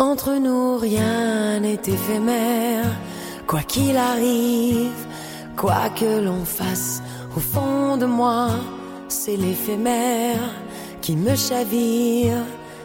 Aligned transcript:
Entre 0.00 0.36
nous, 0.36 0.78
rien 0.78 1.60
n'est 1.60 1.74
éphémère. 1.74 2.86
Quoi 3.46 3.60
qu'il 3.60 3.98
arrive, 3.98 5.06
quoi 5.58 5.90
que 5.90 6.20
l'on 6.24 6.46
fasse, 6.46 7.02
au 7.36 7.40
fond 7.40 7.98
de 7.98 8.06
moi, 8.06 8.48
c'est 9.08 9.36
l'éphémère 9.36 10.54
qui 11.02 11.16
me 11.16 11.36
chavire 11.36 12.38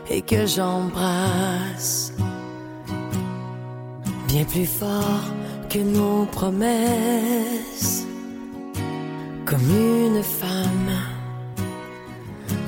et 0.10 0.22
que 0.24 0.46
j'embrasse. 0.46 2.12
Bien 4.28 4.44
plus 4.44 4.66
fort 4.66 5.24
que 5.70 5.80
nos 5.80 6.26
promesses, 6.26 8.06
comme 9.46 9.70
une 9.70 10.22
femme 10.22 10.92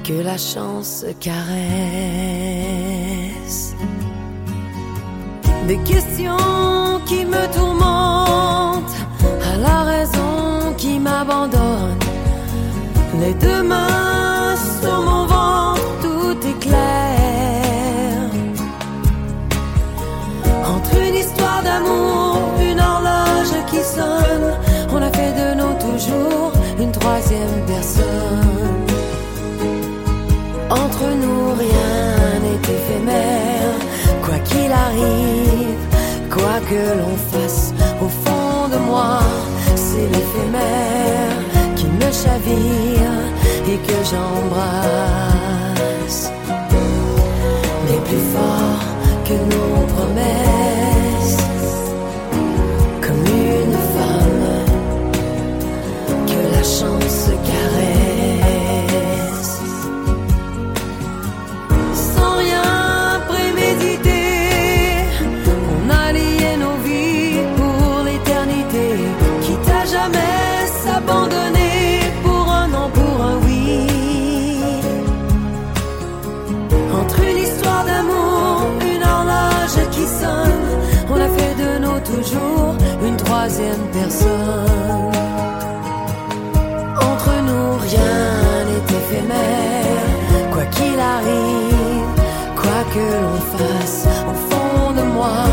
que 0.06 0.14
la 0.14 0.38
chance 0.38 1.06
caresse. 1.20 1.68
Des 5.68 5.80
questions 5.80 7.02
qui 7.06 7.26
me 7.26 7.44
tourmentent, 7.54 8.98
à 9.52 9.58
la 9.58 9.84
raison 9.84 10.74
qui 10.78 10.98
m'abandonne. 10.98 12.00
Les 13.20 13.34
deux 13.34 13.64
mains 13.64 14.56
sur 14.82 15.02
mon 15.02 15.26
ventre, 15.26 15.82
tout 16.02 16.38
est 16.48 16.60
clair. 16.60 18.30
Entre 20.74 20.94
une 21.06 21.16
histoire 21.16 21.62
d'amour, 21.64 22.40
une 22.62 22.80
horloge 22.80 23.56
qui 23.70 23.82
sonne, 23.96 24.50
on 24.94 25.02
a 25.02 25.12
fait 25.12 25.34
de 25.42 25.48
nous 25.60 25.74
toujours 25.86 26.52
une 26.80 26.94
troisième 26.94 27.58
personne. 27.68 28.86
Entre 30.70 31.06
nous, 31.22 31.44
rien 31.66 32.40
n'est 32.44 32.74
éphémère, 32.76 33.47
qu'il 34.58 34.72
arrive, 34.72 35.84
quoi 36.30 36.58
que 36.70 36.82
l'on 37.00 37.18
fasse, 37.32 37.74
au 38.02 38.10
fond 38.24 38.68
de 38.74 38.78
moi, 38.78 39.20
c'est 39.76 40.08
l'éphémère 40.14 41.38
qui 41.76 41.86
me 41.86 42.10
chavire 42.24 43.16
et 43.72 43.78
que 43.88 43.98
j'embrasse. 44.12 45.12
Mais 47.86 48.00
plus 48.08 48.26
fort 48.34 48.84
que 49.28 49.36
nos 49.54 49.78
promesses, 49.96 51.38
troisième 83.48 83.88
personne. 83.94 85.12
Entre 87.10 87.34
nous, 87.48 87.78
rien 87.78 88.66
n'est 88.68 88.98
éphémère, 89.00 90.52
quoi 90.52 90.66
qu'il 90.66 91.00
arrive, 91.00 92.10
quoi 92.56 92.80
que 92.94 93.06
l'on 93.24 93.40
fasse, 93.58 94.06
au 94.32 94.36
fond 94.50 94.92
de 94.92 95.04
moi, 95.14 95.46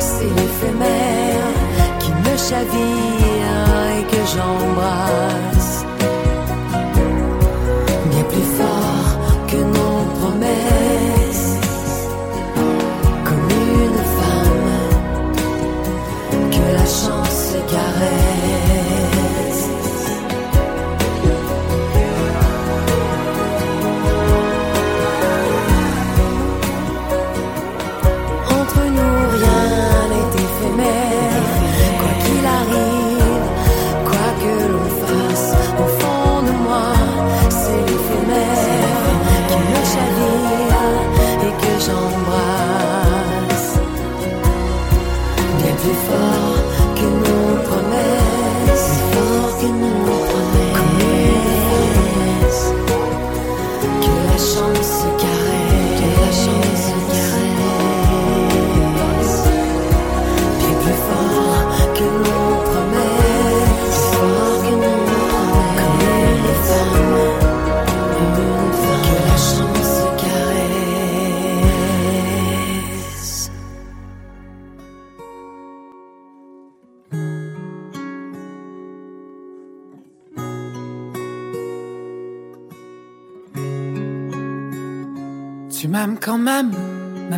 c'est 0.00 0.32
l'éphémère 0.38 1.52
qui 2.00 2.10
me 2.10 2.36
chavire 2.36 3.62
et 3.96 4.04
que 4.10 4.22
j'embrasse. 4.34 5.45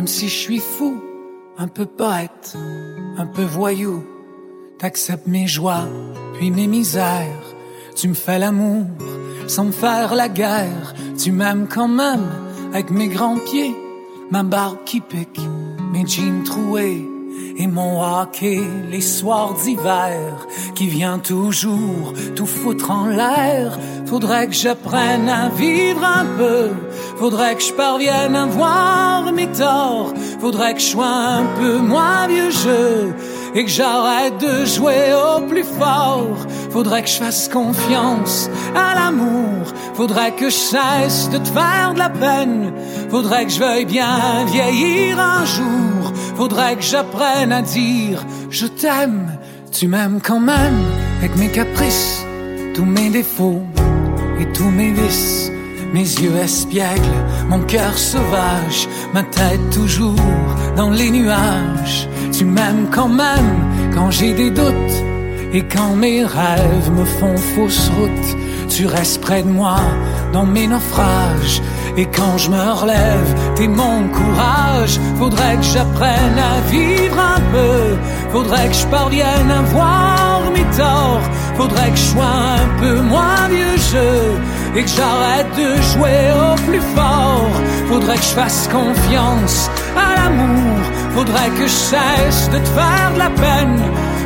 Si 0.09 0.27
je 0.27 0.35
suis 0.35 0.59
fou, 0.59 0.97
un 1.57 1.67
peu 1.67 1.85
poète, 1.85 2.57
un 3.17 3.27
peu 3.27 3.43
voyou. 3.43 4.03
T'acceptes 4.79 5.27
mes 5.27 5.45
joies, 5.45 5.87
puis 6.33 6.49
mes 6.49 6.65
misères. 6.67 7.45
Tu 7.95 8.07
me 8.07 8.15
fais 8.15 8.39
l'amour 8.39 8.85
sans 9.47 9.65
me 9.65 9.71
faire 9.71 10.15
la 10.15 10.27
guerre. 10.27 10.95
Tu 11.17 11.31
m'aimes 11.31 11.67
quand 11.67 11.87
même, 11.87 12.27
avec 12.73 12.89
mes 12.89 13.07
grands 13.07 13.37
pieds, 13.37 13.75
ma 14.31 14.41
barbe 14.41 14.79
qui 14.83 14.99
pique, 14.99 15.41
mes 15.93 16.07
jeans 16.07 16.43
troués. 16.43 17.07
Et 17.57 17.67
mon 17.67 18.01
hockey, 18.01 18.61
les 18.89 19.01
soirs 19.01 19.53
d'hiver, 19.53 20.47
qui 20.75 20.87
vient 20.87 21.19
toujours 21.19 22.13
tout 22.35 22.47
foutre 22.47 22.89
en 22.89 23.05
l'air. 23.05 23.77
Faudrait 24.05 24.47
que 24.47 24.53
j'apprenne 24.53 25.29
à 25.29 25.49
vivre 25.49 26.03
un 26.03 26.25
peu. 26.37 26.69
Faudrait 27.19 27.55
que 27.55 27.63
je 27.63 27.73
parvienne 27.73 28.33
à 28.33 28.45
voir 28.45 29.33
mes 29.33 29.47
torts. 29.47 30.13
Faudrait 30.39 30.73
que 30.73 30.79
je 30.79 30.85
sois 30.85 31.05
un 31.05 31.43
peu 31.59 31.77
moins 31.77 32.27
vieux 32.27 32.49
jeu. 32.49 33.13
Et 33.53 33.65
que 33.65 33.69
j'arrête 33.69 34.37
de 34.37 34.63
jouer 34.63 35.11
au 35.13 35.41
plus 35.41 35.65
fort. 35.65 36.37
Faudrait 36.71 37.03
que 37.03 37.09
je 37.09 37.17
fasse 37.17 37.49
confiance 37.49 38.49
à 38.73 38.95
l'amour. 38.95 39.65
Faudrait 39.95 40.31
que 40.31 40.45
je 40.45 40.55
cesse 40.55 41.29
de 41.29 41.39
te 41.39 41.49
faire 41.49 41.93
de 41.93 41.99
la 41.99 42.09
peine. 42.09 42.71
Faudrait 43.09 43.45
que 43.45 43.51
je 43.51 43.59
veuille 43.59 43.85
bien 43.85 44.45
vieillir 44.45 45.19
un 45.19 45.43
jour. 45.43 46.13
Faudrait 46.37 46.77
que 46.77 46.83
j'apprenne 46.83 47.51
à 47.51 47.61
dire 47.61 48.25
je 48.49 48.65
t'aime. 48.65 49.37
Tu 49.73 49.89
m'aimes 49.89 50.21
quand 50.23 50.39
même 50.39 50.79
avec 51.19 51.35
mes 51.35 51.49
caprices, 51.49 52.23
tous 52.73 52.85
mes 52.85 53.09
défauts 53.09 53.63
et 54.39 54.49
tous 54.53 54.69
mes 54.69 54.91
vices. 54.91 55.51
Mes 55.91 56.01
yeux 56.01 56.35
espiègles, 56.37 57.01
mon 57.47 57.61
cœur 57.61 57.97
sauvage, 57.97 58.87
ma 59.11 59.23
tête 59.23 59.71
toujours 59.71 60.15
dans 60.77 60.91
les 60.91 61.09
nuages. 61.09 62.07
Tu 62.31 62.45
m'aimes 62.45 62.89
quand 62.91 63.09
même 63.09 63.91
quand 63.95 64.11
j'ai 64.11 64.33
des 64.33 64.51
doutes 64.51 64.97
et 65.51 65.63
quand 65.63 65.95
mes 65.95 66.23
rêves 66.23 66.91
me 66.95 67.05
font 67.05 67.37
fausse 67.37 67.89
route. 67.97 68.37
Tu 68.69 68.85
restes 68.85 69.19
près 69.21 69.41
de 69.41 69.49
moi 69.49 69.79
dans 70.31 70.45
mes 70.45 70.67
naufrages 70.67 71.59
et 71.97 72.05
quand 72.05 72.37
je 72.37 72.51
me 72.51 72.71
relève, 72.71 73.35
t'es 73.55 73.67
mon 73.67 74.07
courage. 74.09 74.99
Faudrait 75.17 75.57
que 75.57 75.63
j'apprenne 75.63 76.37
à 76.37 76.61
vivre 76.69 77.19
un 77.19 77.41
peu. 77.51 77.97
Faudrait 78.31 78.67
que 78.67 78.75
je 78.75 78.85
parvienne 78.87 79.49
à 79.49 79.61
voir 79.61 80.41
mes 80.53 80.77
torts. 80.77 81.27
Faudrait 81.57 81.89
que 81.89 81.97
je 81.97 82.11
sois 82.13 82.37
un 82.63 82.79
peu 82.79 83.01
moins 83.01 83.47
vieux 83.49 83.77
jeu 83.91 84.39
et 84.75 84.83
que 84.83 84.89
j'arrête 84.89 85.51
de 85.55 85.81
jouer 85.91 86.21
au 86.33 86.55
plus 86.67 86.81
fort. 86.95 87.51
Faudrait 87.87 88.17
que 88.17 88.23
je 88.23 88.35
fasse 88.41 88.67
confiance 88.67 89.69
à 89.95 90.15
l'amour. 90.15 90.79
Faudrait 91.15 91.49
que 91.57 91.65
je 91.65 91.79
cesse 91.91 92.49
de 92.49 92.59
te 92.59 92.69
faire 92.69 93.11
de 93.13 93.19
la 93.19 93.29
peine. 93.29 93.79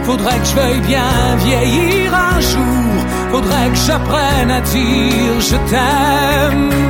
Faudrait 0.03 0.39
que 0.39 0.45
je 0.45 0.55
veuille 0.55 0.81
bien 0.81 1.35
vieillir 1.37 2.13
un 2.13 2.39
jour. 2.41 2.93
Faudrait 3.31 3.69
que 3.69 3.77
j'apprenne 3.87 4.51
à 4.51 4.61
dire 4.61 5.39
je 5.39 5.55
t'aime. 5.69 6.82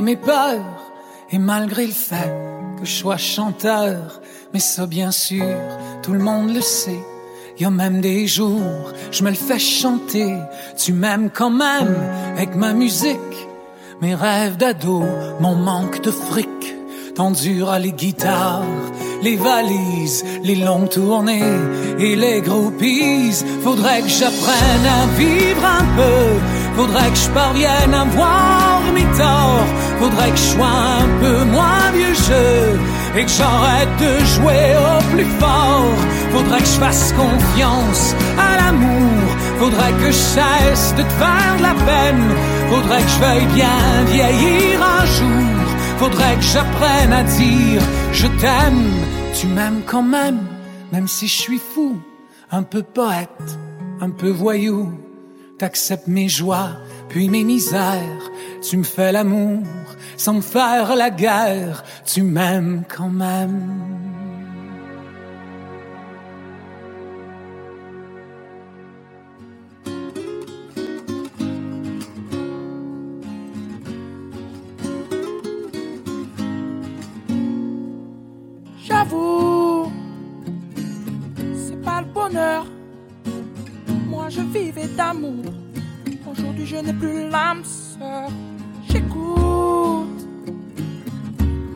Mes 0.00 0.16
peurs 0.16 0.92
et 1.30 1.38
malgré 1.38 1.86
le 1.86 1.92
fait 1.92 2.32
que 2.78 2.84
je 2.84 2.92
sois 2.92 3.16
chanteur, 3.16 4.20
mais 4.52 4.60
ça 4.60 4.86
bien 4.86 5.10
sûr, 5.10 5.56
tout 6.02 6.12
le 6.12 6.18
monde 6.18 6.54
le 6.54 6.60
sait. 6.60 7.04
Y 7.58 7.64
a 7.64 7.70
même 7.70 8.00
des 8.00 8.26
jours, 8.26 8.92
je 9.10 9.22
me 9.22 9.28
le 9.28 9.36
fais 9.36 9.58
chanter. 9.58 10.34
Tu 10.76 10.92
m'aimes 10.92 11.30
quand 11.32 11.50
même 11.50 11.94
avec 12.34 12.54
ma 12.54 12.72
musique, 12.72 13.48
mes 14.00 14.14
rêves 14.14 14.56
d'ado, 14.56 15.04
mon 15.40 15.54
manque 15.54 16.00
de 16.02 16.10
fric. 16.10 16.48
T'endures 17.14 17.78
les 17.78 17.92
guitares, 17.92 18.64
les 19.22 19.36
valises, 19.36 20.24
les 20.42 20.56
longues 20.56 20.88
tournées 20.88 21.58
et 21.98 22.16
les 22.16 22.40
groupies. 22.40 23.32
Faudrait 23.62 24.00
que 24.00 24.08
j'apprenne 24.08 24.86
à 24.86 25.06
vivre 25.18 25.64
un 25.64 25.84
peu 25.96 26.61
Faudrait 26.76 27.10
que 27.10 27.16
je 27.16 27.28
parvienne 27.30 27.94
à 27.94 28.04
voir 28.04 28.80
mes 28.94 29.04
torts. 29.18 29.66
Faudrait 30.00 30.30
que 30.30 30.36
je 30.36 30.48
sois 30.54 30.78
un 31.02 31.08
peu 31.20 31.44
moins 31.44 31.90
vieux 31.94 32.14
jeu 32.14 32.78
et 33.16 33.24
que 33.24 33.30
j'arrête 33.30 33.94
de 34.00 34.24
jouer 34.24 34.74
au 34.90 35.14
plus 35.14 35.30
fort. 35.38 35.96
Faudrait 36.32 36.60
que 36.60 36.66
je 36.66 36.80
fasse 36.84 37.12
confiance 37.12 38.14
à 38.38 38.56
l'amour. 38.56 39.22
Faudrait 39.58 39.92
que 39.92 40.06
je 40.06 40.12
cesse 40.36 40.94
de 40.96 41.02
te 41.02 41.14
faire 41.22 41.54
de 41.58 41.62
la 41.62 41.74
peine. 41.74 42.24
Faudrait 42.70 43.02
que 43.02 43.08
je 43.08 43.18
veuille 43.18 43.54
bien 43.54 44.04
vieillir 44.06 44.82
un 44.82 45.06
jour. 45.06 45.52
Faudrait 45.98 46.36
que 46.36 46.42
j'apprenne 46.42 47.12
à 47.12 47.22
dire 47.22 47.82
je 48.12 48.26
t'aime. 48.40 48.90
Tu 49.34 49.46
m'aimes 49.46 49.82
quand 49.86 50.02
même, 50.02 50.40
même 50.92 51.08
si 51.08 51.26
je 51.26 51.36
suis 51.36 51.60
fou, 51.74 52.00
un 52.50 52.62
peu 52.62 52.82
poète, 52.82 53.58
un 54.00 54.10
peu 54.10 54.28
voyou 54.30 54.92
T'acceptes 55.62 56.08
mes 56.08 56.28
joies, 56.28 56.70
puis 57.08 57.28
mes 57.28 57.44
misères. 57.44 58.32
Tu 58.68 58.76
me 58.76 58.82
fais 58.82 59.12
l'amour 59.12 59.62
sans 60.16 60.34
me 60.34 60.40
faire 60.40 60.96
la 60.96 61.08
guerre. 61.08 61.84
Tu 62.04 62.22
m'aimes 62.22 62.82
quand 62.88 63.08
même. 63.08 64.11
D'amour. 84.96 85.44
Aujourd'hui, 86.30 86.66
je 86.66 86.76
n'ai 86.76 86.92
plus 86.92 87.28
l'âme 87.28 87.62
sœur. 87.64 88.28
J'écoute 88.88 90.26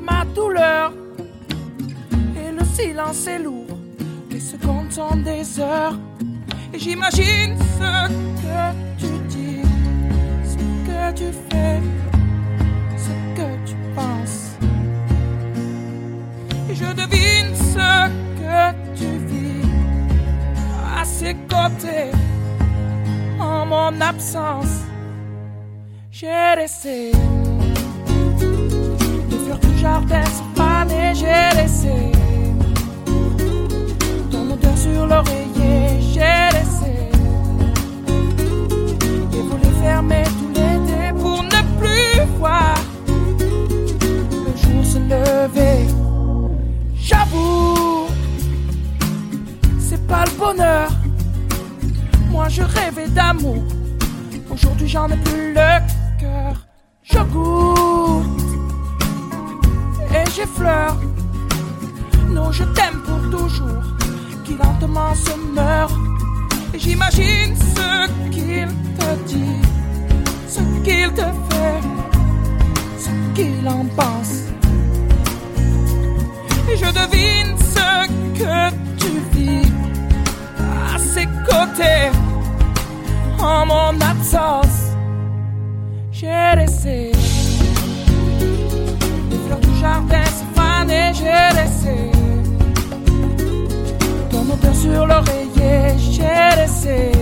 ma 0.00 0.24
douleur 0.34 0.92
et 2.36 2.52
le 2.52 2.64
silence 2.64 3.26
est 3.26 3.38
lourd. 3.38 3.78
Les 4.30 4.40
secondes 4.40 4.90
sont 4.90 5.16
des 5.16 5.60
heures 5.60 5.98
et 6.72 6.78
j'imagine 6.78 7.56
ce 7.78 8.08
que 8.42 8.62
tu 8.98 9.12
dis, 9.28 9.62
ce 10.44 10.56
que 10.56 11.12
tu 11.20 11.32
fais, 11.48 11.80
ce 12.96 13.12
que 13.36 13.48
tu 13.68 13.76
penses. 13.94 14.56
Et 16.70 16.74
je 16.74 16.92
devine 17.02 17.54
ce 17.54 18.08
que 18.40 18.74
tu 18.94 19.10
vis 19.26 19.68
à 20.98 21.04
ses 21.04 21.34
côtés 21.34 22.10
mon 23.68 24.00
absence, 24.00 24.84
j'ai 26.10 26.54
laissé 26.56 27.12
les 29.30 29.38
fleurs 29.44 29.58
du 29.58 29.78
jardin 29.78 30.24
se 30.24 30.42
j'ai 31.14 31.60
laissé 31.60 32.12
ton 34.30 34.50
odeur 34.50 34.76
sur 34.76 35.06
l'oreiller, 35.06 36.00
j'ai 36.12 36.56
laissé 36.56 36.92
les 39.32 39.42
volets 39.42 39.76
fermés 39.82 40.24
les 40.54 40.78
deux 40.88 41.20
pour 41.20 41.42
ne 41.42 41.60
plus 41.80 42.38
voir. 42.38 42.76
Le 43.08 44.52
jour 44.56 44.84
se 44.84 44.98
lever. 44.98 45.86
J'avoue, 46.96 48.06
c'est 49.78 50.06
pas 50.06 50.24
le 50.24 50.38
bonheur 50.38 50.90
je 52.48 52.62
rêvais 52.62 53.08
d'amour. 53.08 53.64
Aujourd'hui 54.50 54.88
j'en 54.88 55.08
ai 55.08 55.16
plus 55.16 55.52
le 55.52 56.20
cœur. 56.20 56.54
Je 57.02 57.18
goûte 57.18 58.26
et 60.10 60.30
j'effleure. 60.34 60.96
Non, 62.28 62.52
je 62.52 62.64
t'aime 62.64 63.02
pour 63.04 63.38
toujours. 63.38 63.82
Qui 64.44 64.54
lentement 64.54 65.14
se 65.14 65.36
meurt. 65.54 65.92
Et 66.74 66.78
j'imagine 66.78 67.54
ce 67.56 68.30
qu'il 68.30 68.68
te 68.98 69.24
dit, 69.26 69.60
ce 70.48 70.60
qu'il 70.84 71.12
te 71.12 71.22
fait, 71.22 71.80
ce 72.98 73.10
qu'il 73.34 73.68
en 73.68 73.84
pense. 73.96 74.44
Et 76.70 76.76
je 76.76 76.86
devine 76.86 77.56
ce 77.58 78.08
que 78.38 78.74
tu 78.98 79.10
vis 79.32 79.72
à 80.94 80.98
ses 80.98 81.26
côtés 81.48 82.10
en 83.42 83.66
mon 83.66 84.00
absence, 84.00 84.92
j'ai 86.12 86.56
laissé. 86.56 87.12
Les 89.30 89.38
fleurs 89.46 89.60
du 89.60 89.74
jardin 89.80 90.24
se 90.24 90.44
et 90.90 91.14
j'ai 91.14 91.56
laissé. 91.58 91.96
Ton 94.30 94.44
odeur 94.52 94.74
sur 94.74 95.06
l'oreiller, 95.06 95.96
j'ai 95.98 96.56
laissé. 96.56 97.12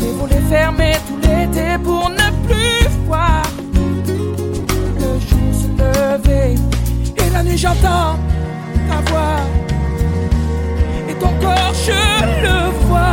Les 0.00 0.12
volets 0.18 0.46
fermés 0.48 0.96
tout 1.06 1.18
l'été 1.22 1.78
pour 1.82 2.10
ne 2.10 2.28
plus 2.46 2.88
voir. 3.06 3.42
Le 5.00 5.20
jour 5.28 5.50
se 5.60 5.68
lever 5.82 6.54
et 7.16 7.30
la 7.30 7.42
nuit 7.42 7.58
j'entends 7.58 8.18
ta 8.88 9.10
voix. 9.10 9.40
Et 11.08 11.14
ton 11.14 11.32
corps 11.40 11.74
je 11.86 12.42
le 12.42 12.70
vois. 12.86 13.03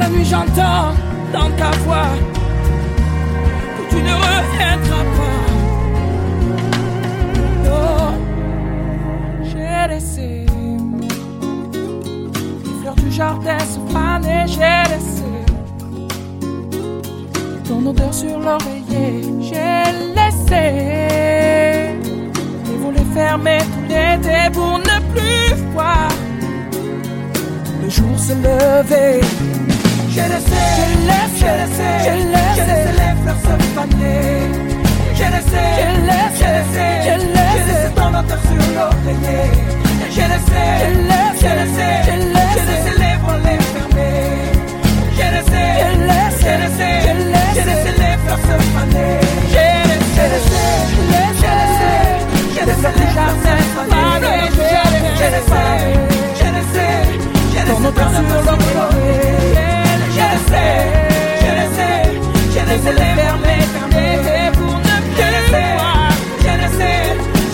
La 0.00 0.08
nuit 0.08 0.24
j'entends 0.24 0.94
dans 1.32 1.50
ta 1.60 1.70
voix 1.84 2.12
que 3.76 3.82
tu 3.90 4.02
ne 4.02 4.14
reviendras 4.26 5.04
pas. 5.16 5.40
Oh, 7.66 8.12
j'ai 9.44 9.94
laissé 9.94 10.46
les 12.64 12.74
fleurs 12.80 12.94
du 12.94 13.10
jardin 13.12 13.58
se 13.58 13.80
faner, 13.92 14.46
j'ai 14.46 14.82
laissé 14.92 15.30
ton 17.68 17.86
odeur 17.86 18.14
sur 18.14 18.38
l'oreiller, 18.38 19.12
j'ai 19.48 19.82
laissé 20.18 20.64
les 22.66 22.78
volets 22.82 23.10
fermés 23.14 23.64
tout 23.72 23.86
l'été 23.88 24.50
pour 24.52 24.78
ne 24.78 24.96
plus 25.12 25.54
voir 25.72 26.08
le 27.82 27.88
jour 27.90 28.18
se 28.18 28.32
lever. 28.32 29.49
Je 30.40 30.88
laisse, 31.08 31.36
je 31.36 31.44
laisse, 31.44 31.44
je 31.44 31.52
laisse, 31.60 32.04
je 32.04 32.14
laisse, 32.32 32.56
je 32.56 32.64
laisse 32.70 32.90
les 32.98 33.12
fleurs 33.22 33.40
se 33.44 33.54
faner. 33.74 34.24
Je 35.18 35.26
laisse, 35.32 35.52
je 35.52 35.88
laisse, 36.08 36.36
je 36.40 36.48
laisse, 36.54 36.74
je 37.04 37.14
laisse, 37.14 37.56
je 37.56 37.72
laisse 37.72 37.94
ton 37.94 38.10
odeur 38.20 38.40
sur 38.48 38.64
l'oreiller. 38.76 39.46
Je 40.10 40.24
laisse, 40.30 40.48
je 40.48 40.90
laisse, 41.10 41.38
je 41.40 41.50
laisse, 41.58 41.76
je 42.06 42.14
laisse, 42.34 42.56
je 42.56 42.62
laisse 42.68 42.90
les 43.02 43.16
voiles 43.22 43.44
les 43.44 43.58
fermer. 43.72 44.16
Je 45.18 45.26
laisse, 45.34 45.50
je 45.50 45.64
laisse, 46.08 46.38
je 46.40 46.54
laisse, 46.60 46.80
je 46.80 47.14
laisse, 47.32 47.54
je 47.56 47.62
laisse 47.68 47.88
les 48.00 48.16
fleurs 48.22 48.42
se 48.48 48.56
faner. 48.74 49.14
Je 49.52 49.64
laisse, 49.88 50.08
je 50.16 50.24
laisse, 50.32 50.48
je 50.90 51.02
laisse, 51.12 51.36
je 51.40 51.52
laisse, 51.60 52.24
je 52.56 52.62
laisse 52.68 52.86
les 52.98 53.10
jardins 53.14 53.62
se 53.64 53.76
faner. 53.76 54.06
Je 54.10 54.30
laisse, 54.30 55.08
je 55.18 55.28
laisse, 55.34 55.52
je 56.38 56.48
laisse, 56.54 56.74
je 57.50 57.56
laisse 57.56 57.66
ton 57.68 57.84
odeur 57.88 58.08
sur 58.10 58.22
l'oreiller 58.76 59.79
le 60.32 60.38
sais, 60.50 60.74
je 61.40 61.50
le 61.58 61.66
sais, 61.76 61.98
je 62.54 62.60
les 62.68 62.78
fermer, 63.20 63.60
fermer 63.74 64.50
pour 64.52 64.76
ne 64.78 64.96
plus 65.14 65.46
croire. 65.48 66.12
Je 66.38 66.56
sais, 66.78 67.02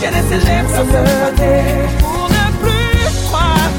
je 0.00 0.09
pour 1.99 2.28
ne 2.28 2.45
plus 2.62 3.09
croire. 3.26 3.71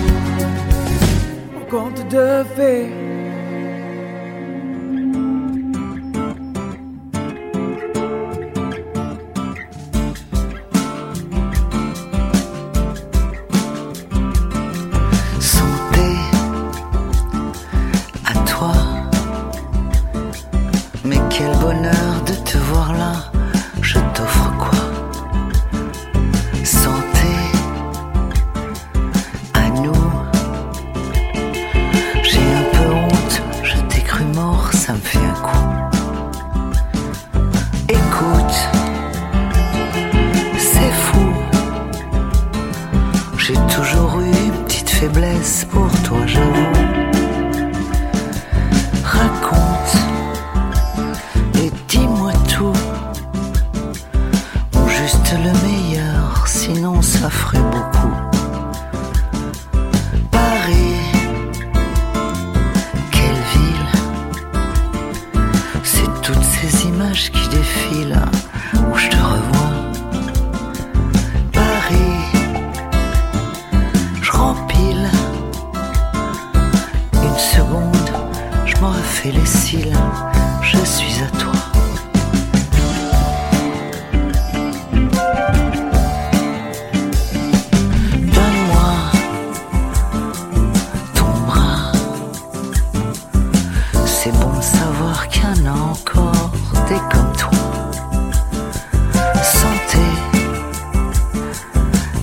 Au 1.56 1.64
conte 1.70 2.02
de 2.10 2.46
fées. 2.56 3.07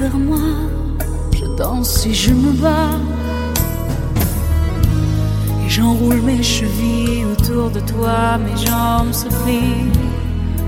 vers 0.00 0.16
moi. 0.16 0.54
Je 1.32 1.44
danse 1.58 2.06
et 2.06 2.14
je 2.14 2.32
me 2.32 2.52
bats. 2.52 2.98
Et 5.62 5.68
j'enroule 5.68 6.22
mes 6.22 6.42
chevilles 6.42 7.24
autour 7.32 7.70
de 7.70 7.80
toi, 7.80 8.38
mes 8.38 8.56
jambes 8.66 9.12
se 9.12 9.28
plient. 9.42 9.92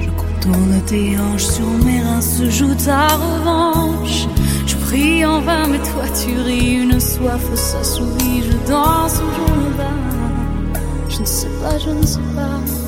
Je 0.00 0.10
contourne 0.22 0.82
tes 0.86 1.18
hanches, 1.18 1.48
sur 1.56 1.70
mes 1.86 2.02
reins 2.02 2.20
se 2.20 2.50
joue 2.50 2.74
ta 2.74 3.06
revanche. 3.24 4.26
Je 4.66 4.76
prie 4.86 5.24
en 5.24 5.40
vain, 5.40 5.66
mais 5.70 5.82
toi 5.90 6.04
tu 6.20 6.38
ris, 6.38 6.74
une 6.82 7.00
soif 7.00 7.44
s'assouvit. 7.54 8.42
Je 8.48 8.70
danse 8.70 9.16
ou 9.24 9.28
je 9.36 9.44
me 9.60 9.70
bats. 9.78 10.78
Je 11.08 11.20
ne 11.20 11.26
sais 11.26 11.52
pas, 11.60 11.78
je 11.78 11.90
ne 11.90 12.04
sais 12.04 12.26
pas. 12.36 12.81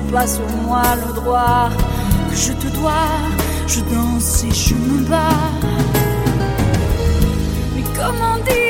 Pas 0.00 0.26
sur 0.26 0.48
moi 0.64 0.82
le 1.06 1.12
droit, 1.14 1.70
que 2.30 2.36
je 2.36 2.52
te 2.52 2.68
dois. 2.76 2.92
Je 3.66 3.80
danse 3.80 4.44
et 4.44 4.54
je 4.54 4.74
me 4.74 5.02
bats. 5.04 5.50
Mais 7.74 7.84
comment 7.96 8.36
dire 8.44 8.67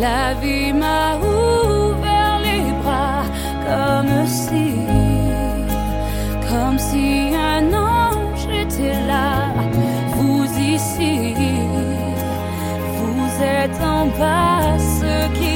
La 0.00 0.34
vie 0.34 0.72
m'a 0.72 1.16
ouvert 1.16 2.38
les 2.42 2.72
bras 2.82 3.24
comme 3.68 4.26
si, 4.26 4.68
comme 6.48 6.78
si 6.78 7.34
un 7.54 7.72
ange 7.72 8.46
était 8.64 8.98
là. 9.06 9.30
Vous 10.16 10.44
ici, 10.58 11.34
vous 12.98 13.30
êtes 13.60 13.80
en 13.82 14.06
bas, 14.18 14.78
ce 14.78 15.14
qui 15.38 15.54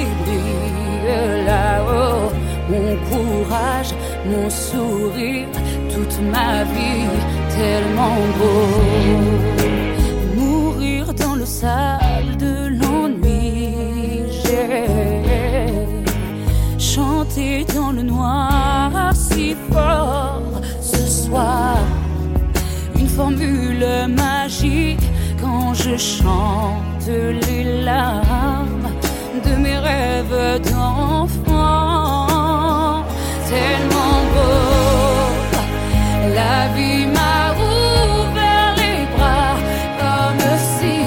là-haut. 1.47 2.31
Mon 2.71 2.91
courage, 3.11 3.93
mon 4.27 4.49
sourire, 4.51 5.49
toute 5.99 6.21
ma 6.21 6.65
vie, 6.65 7.09
tellement 7.57 8.21
beau. 8.39 8.63
Mourir 10.37 11.13
dans 11.15 11.35
le 11.35 11.45
sable 11.45 12.37
de 12.39 12.55
l'ennui, 12.79 13.75
j'ai 14.43 14.87
chanté 16.79 17.65
dans 17.75 17.93
le 17.93 18.03
noir 18.03 18.91
si 19.15 19.57
fort 19.71 20.61
ce 20.81 21.03
soir. 21.23 21.79
Une 22.95 23.09
formule 23.09 23.87
magique 24.09 25.07
quand 25.41 25.75
je 25.75 25.97
chante 25.97 27.09
les 27.47 27.83
larmes 27.83 28.91
de 29.45 29.53
mes 29.65 29.79
rêves 29.79 30.61
d'enfant. 30.71 31.99
La 36.39 36.69
vie 36.77 37.05
m'a 37.17 37.53
ouvert 37.69 38.73
les 38.83 39.01
bras 39.15 39.55
comme 40.03 40.47
si, 40.75 40.99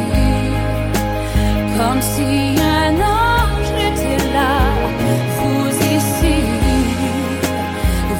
comme 1.77 2.01
si 2.13 2.31
un 2.81 2.93
ange 3.23 3.71
était 3.89 4.23
là. 4.37 4.55
Vous 5.37 5.69
ici, 5.97 6.39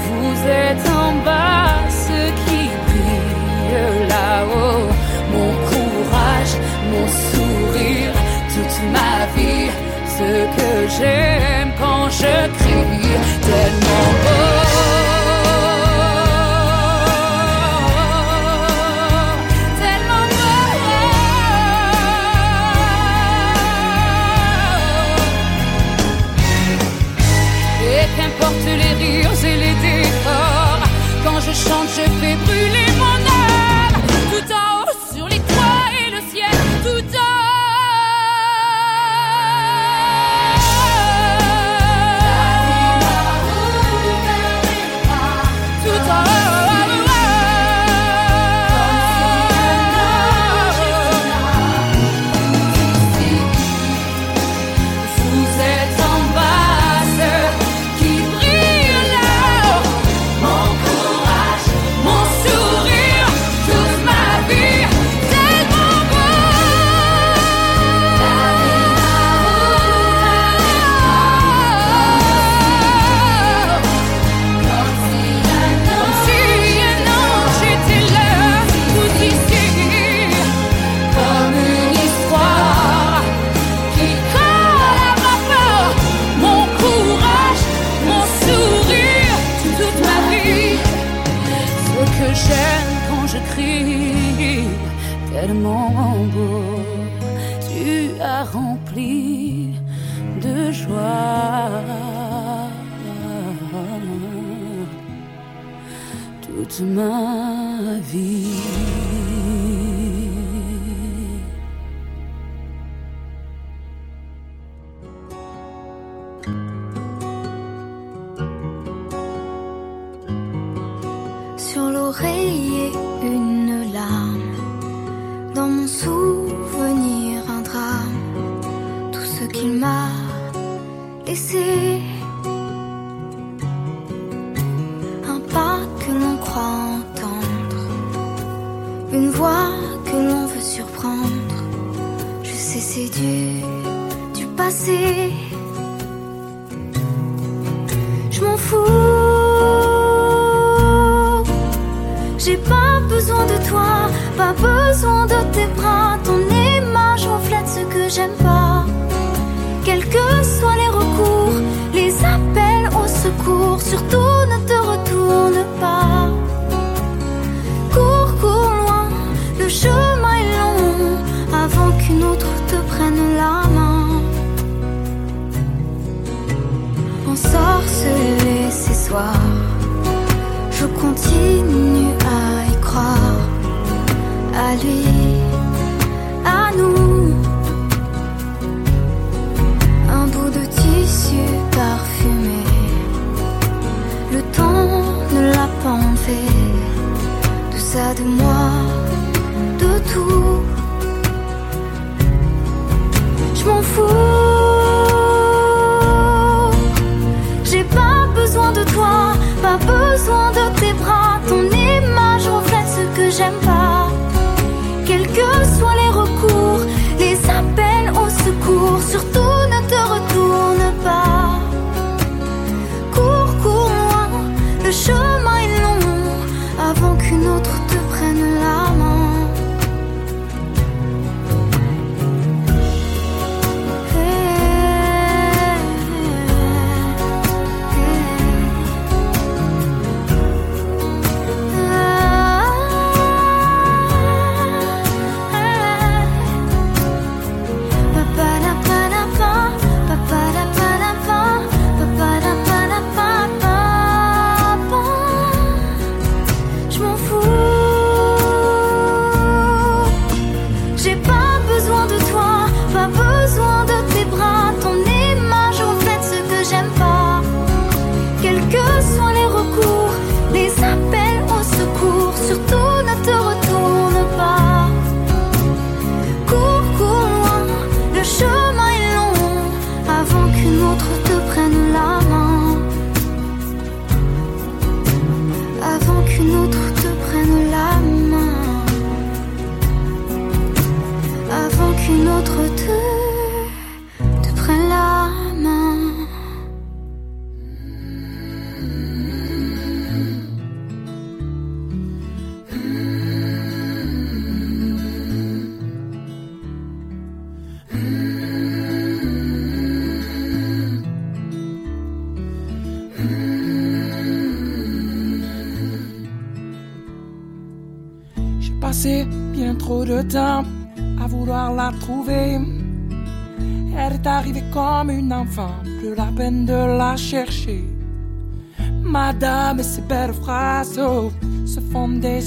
vous 0.06 0.38
êtes 0.66 0.88
en 1.04 1.12
bas, 1.28 1.74
ce 2.06 2.20
qui 2.42 2.62
brille 2.86 4.08
là-haut. 4.14 4.88
Mon 5.34 5.52
courage, 5.70 6.54
mon 6.92 7.08
sourire, 7.28 8.14
toute 8.54 8.78
ma 8.96 9.16
vie, 9.36 9.70
ce 10.18 10.32
que 10.56 10.72
j'aime 10.98 11.72
quand 11.78 12.10
je 12.10 12.34
crie. 12.60 13.91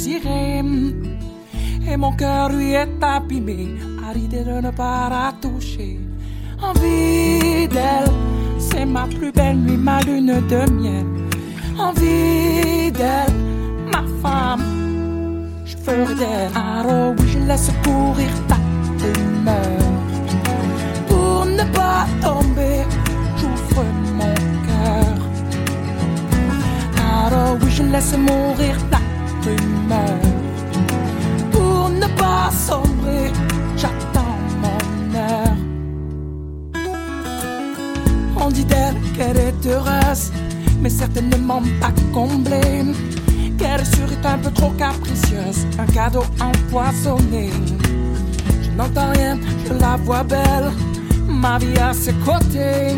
Et 0.06 1.96
mon 1.96 2.12
cœur 2.12 2.50
lui 2.50 2.72
est 2.72 3.02
abîmé 3.02 3.68
à 4.06 4.12
l'idée 4.12 4.44
de 4.44 4.60
ne 4.60 4.70
pas 4.70 5.08
la 5.08 5.32
toucher. 5.40 5.98
Envie 6.62 7.66
d'elle, 7.68 8.12
c'est 8.58 8.84
ma 8.84 9.06
plus 9.06 9.32
belle 9.32 9.56
nuit, 9.56 9.78
ma 9.78 10.02
lune 10.02 10.42
de 10.46 10.70
miel. 10.70 11.06
Envie 11.78 12.92
d'elle, 12.92 13.34
ma 13.90 14.04
femme, 14.22 14.62
je 15.64 15.74
ferai 15.78 16.14
d'elle. 16.16 16.52
Alors 16.54 17.14
oui, 17.18 17.26
je 17.32 17.38
laisse 17.48 17.70
courir 17.82 18.28
ta 18.46 18.56
rumeur. 19.00 19.80
Pour 21.08 21.46
ne 21.46 21.64
pas 21.72 22.06
tomber, 22.20 22.84
j'ouvre 23.38 23.84
mon 24.18 24.34
cœur. 24.68 25.16
Alors 27.26 27.56
oui, 27.62 27.70
je 27.70 27.84
laisse 27.84 28.14
mourir 28.18 28.76
ta 28.90 28.98
Pour 31.52 31.90
ne 31.90 32.06
pas 32.16 32.50
sombrer, 32.50 33.30
j'attends 33.76 34.38
mon 34.62 35.18
heure. 35.18 35.56
On 38.40 38.48
dit 38.50 38.64
d'elle 38.64 38.94
qu'elle 39.14 39.36
est 39.36 39.66
heureuse, 39.66 40.32
mais 40.80 40.88
certainement 40.88 41.62
pas 41.78 41.92
comblée. 42.14 42.84
Qu'elle 43.58 43.84
serait 43.84 44.26
un 44.26 44.38
peu 44.38 44.50
trop 44.50 44.70
capricieuse, 44.70 45.66
un 45.78 45.86
cadeau 45.92 46.24
empoisonné. 46.40 47.50
Je 48.62 48.70
n'entends 48.70 49.12
rien, 49.12 49.38
je 49.66 49.74
la 49.74 49.96
vois 49.96 50.22
belle, 50.24 50.72
ma 51.28 51.58
vie 51.58 51.78
à 51.78 51.92
ses 51.92 52.14
côtés. 52.14 52.96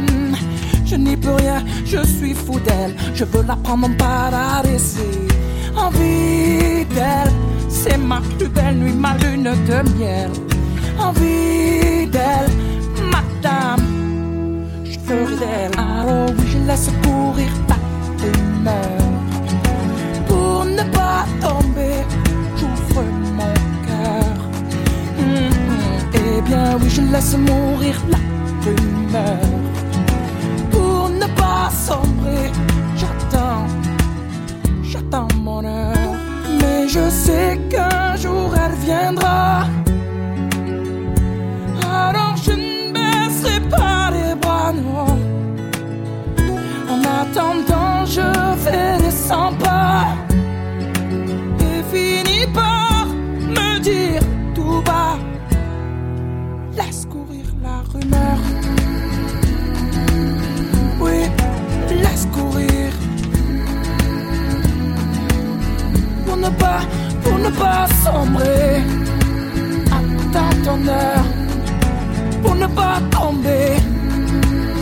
Je 0.84 0.94
n'y 0.94 1.16
peux 1.16 1.34
rien, 1.34 1.64
je 1.84 2.06
suis 2.06 2.34
fou 2.34 2.60
d'elle, 2.60 2.94
je 3.14 3.24
veux 3.24 3.42
la 3.42 3.56
prendre 3.56 3.88
en 3.88 3.94
paradis. 3.94 4.96
Envie 5.76 6.84
d'elle, 6.94 7.32
c'est 7.68 7.98
ma 7.98 8.20
plus 8.38 8.48
belle 8.48 8.76
nuit, 8.76 8.92
ma 8.92 9.14
lune 9.18 9.50
de 9.68 9.98
miel. 9.98 10.30
Envie 10.98 12.06
d'elle, 12.06 12.50
madame, 13.14 13.84
je 14.84 14.98
ferai 14.98 15.36
d'elle. 15.36 15.72
Alors 15.78 16.30
oui, 16.38 16.44
je 16.52 16.58
laisse 16.66 16.90
courir 17.02 17.52
ta 17.68 17.76
rumeur. 18.22 19.02
Pour 20.26 20.64
ne 20.64 20.82
pas 20.92 21.24
tomber, 21.40 21.98
j'ouvre 22.56 23.04
mon 23.38 23.54
cœur. 23.86 24.34
Mhm. 25.18 25.50
Eh 26.14 26.40
bien 26.42 26.78
oui, 26.80 26.88
je 26.88 27.02
laisse 27.02 27.36
mourir 27.36 27.96
la 28.08 28.18
rumeur. 28.64 29.38
Pour 30.70 31.10
ne 31.10 31.26
pas 31.40 31.70
sombrer, 31.70 32.50
je 36.96 37.10
sais 37.10 37.60
qu'un 37.70 38.16
jour 38.16 38.54
elle 38.64 38.76
viendra. 38.88 39.66
Alors 41.82 42.36
je 42.42 42.52
ne 42.52 42.92
baisserai 42.96 43.60
pas 43.68 44.10
les 44.16 44.34
bras, 44.34 44.72
non. 44.72 45.18
En 46.92 47.00
attendant, 47.20 48.04
je 48.06 48.26
les 49.02 49.10
100 49.10 49.52
pas. 49.64 50.05
Pas, 66.66 66.80
pour 67.22 67.38
ne 67.38 67.50
pas 67.62 67.86
sombrer. 68.04 68.82
Attends 69.98 70.56
ton 70.66 70.78
heure. 70.88 71.26
Pour 72.42 72.54
ne 72.54 72.66
pas 72.80 72.98
tomber. 73.10 73.68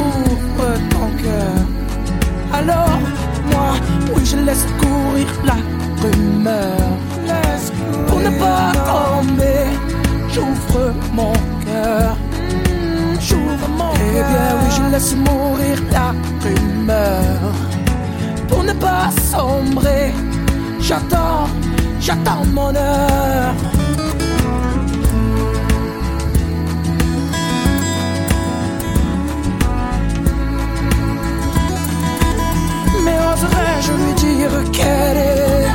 Ouvre 0.06 0.68
ton 0.92 1.08
cœur. 1.22 1.56
Alors, 2.60 2.98
moi, 3.52 3.70
oui, 4.14 4.22
je 4.30 4.36
laisse 4.46 4.66
courir 4.80 5.28
la 5.50 5.58
rumeur. 6.02 6.84
Laisse 7.30 7.68
courir. 7.76 8.06
Pour 8.08 8.20
ne 8.26 8.30
pas 8.44 8.66
tomber, 8.90 9.62
j'ouvre 10.32 10.82
mon 11.18 11.32
cœur. 11.66 12.16
Mm, 12.40 13.20
J'ouvre 13.28 13.68
mon 13.80 13.92
cœur. 13.92 14.12
Eh 14.20 14.24
bien, 14.32 14.48
oui, 14.60 14.68
je 14.76 14.84
laisse 14.92 15.14
mourir 15.26 15.76
la 15.96 16.08
rumeur. 16.44 17.40
Pour 18.48 18.62
ne 18.62 18.72
pas 18.72 19.06
sombrer, 19.32 20.12
j'attends, 20.80 21.46
j'attends 22.04 22.44
mon 22.52 22.74
heure. 22.76 23.54
Mais 33.04 33.18
oserais-je 33.32 33.92
lui 33.92 34.12
dire 34.22 34.70
qu'elle 34.72 35.16
est 35.16 35.73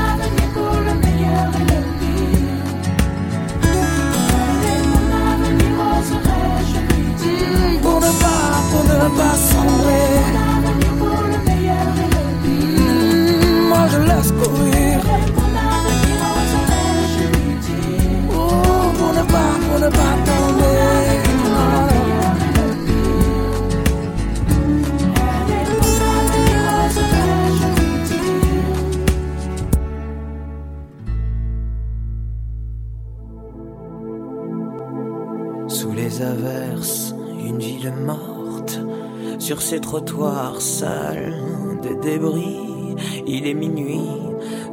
ces 39.70 39.80
trottoirs 39.80 40.60
sales 40.60 41.36
de 41.84 42.02
débris, 42.02 42.96
il 43.28 43.46
est 43.46 43.54
minuit 43.54 44.10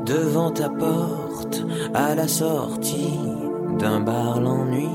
devant 0.07 0.51
ta 0.51 0.71
porte, 0.71 1.67
à 1.93 2.15
la 2.15 2.27
sortie 2.27 3.19
d'un 3.79 4.01
bar 4.01 4.41
l'ennui. 4.41 4.89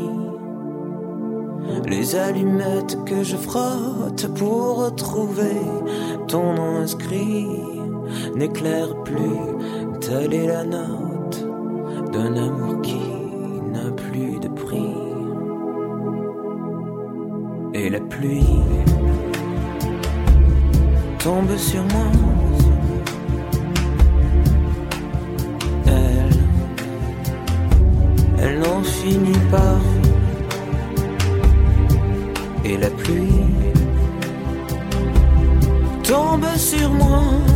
Les 1.85 2.15
allumettes 2.15 2.97
que 3.05 3.21
je 3.23 3.35
frotte 3.37 4.25
pour 4.39 4.85
retrouver 4.85 5.61
ton 6.27 6.55
nom 6.55 6.77
inscrit 6.77 7.45
n'éclairent 8.35 9.03
plus, 9.03 9.99
telle 9.99 10.33
est 10.33 10.47
la 10.47 10.63
note 10.63 11.47
d'un 12.11 12.35
amour 12.37 12.81
qui 12.81 13.03
n'a 13.71 13.91
plus 13.91 14.39
de 14.39 14.47
prix. 14.47 14.95
Et 17.75 17.89
la 17.91 17.99
pluie 17.99 18.61
tombe 21.23 21.55
sur 21.55 21.83
moi. 21.83 22.05
Elle, 25.85 26.35
elle 28.41 28.59
n'en 28.59 28.81
finit 28.83 29.45
pas. 29.51 29.77
Et 32.65 32.77
la 32.77 32.89
pluie 32.89 33.45
tombe 36.03 36.45
sur 36.57 36.89
moi. 36.89 37.50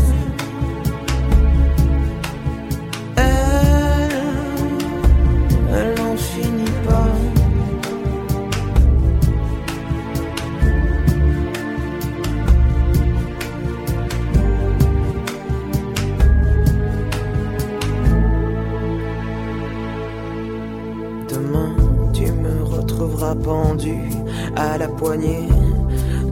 À 24.55 24.77
la 24.77 24.87
poignée 24.87 25.47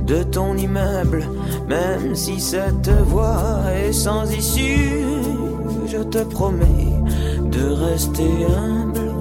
de 0.05 0.23
ton 0.23 0.55
immeuble, 0.57 1.25
même 1.67 2.15
si 2.15 2.39
cette 2.39 2.89
voie 3.07 3.61
est 3.75 3.93
sans 3.93 4.29
issue. 4.31 5.03
Je 5.87 5.97
te 5.97 6.23
promets 6.23 6.93
de 7.51 7.71
rester 7.71 8.31
humble 8.45 9.11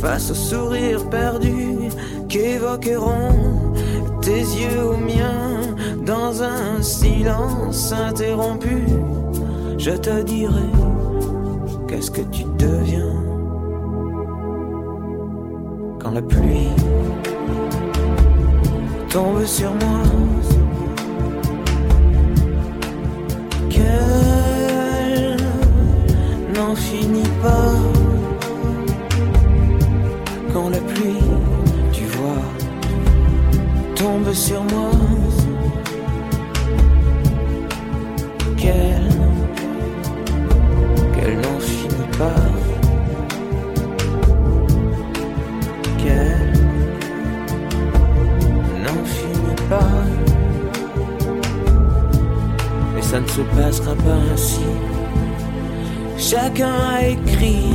face 0.00 0.30
au 0.30 0.34
sourire 0.34 1.08
perdu 1.08 1.88
qu'évoqueront 2.28 3.72
tes 4.20 4.40
yeux 4.40 4.84
aux 4.84 4.96
miens 4.96 5.74
dans 6.04 6.42
un 6.42 6.82
silence 6.82 7.92
interrompu. 7.92 8.84
Je 9.78 9.90
te 9.90 10.22
dirai 10.22 10.70
qu'est-ce 11.88 12.10
que 12.10 12.22
tu 12.22 12.44
deviens 12.58 13.14
quand 16.00 16.10
la 16.10 16.22
pluie 16.22 16.65
tombe 19.16 19.46
sur 19.46 19.70
moi. 19.70 20.02
Qu'elle 23.70 25.36
n'en 26.54 26.74
finit 26.74 27.32
pas 27.42 27.72
quand 30.52 30.68
la 30.68 30.80
pluie, 30.80 31.24
tu 31.92 32.04
vois, 32.16 32.44
tombe 33.94 34.32
sur 34.34 34.62
moi. 34.64 34.90
Se 53.36 53.42
passera 53.60 53.94
pas 53.96 54.20
ainsi. 54.32 54.64
Chacun 56.16 56.76
a 56.96 57.06
écrit 57.06 57.74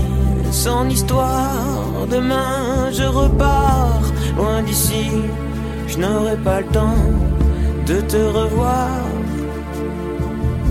son 0.51 0.89
histoire. 0.89 2.07
Demain, 2.09 2.89
je 2.91 3.03
repars 3.03 4.01
loin 4.37 4.63
d'ici. 4.63 5.05
Je 5.87 5.99
n'aurai 5.99 6.37
pas 6.37 6.61
le 6.61 6.67
temps 6.67 7.03
de 7.85 7.97
te 8.01 8.21
revoir. 8.39 8.89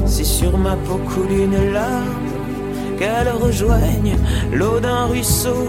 Si 0.07 0.25
sur 0.25 0.59
ma 0.59 0.75
peau 0.85 0.99
coule 1.11 1.35
une 1.47 1.73
larme, 1.73 2.31
qu'elle 2.99 3.31
rejoigne 3.47 4.17
l'eau 4.53 4.81
d'un 4.81 5.05
ruisseau, 5.07 5.69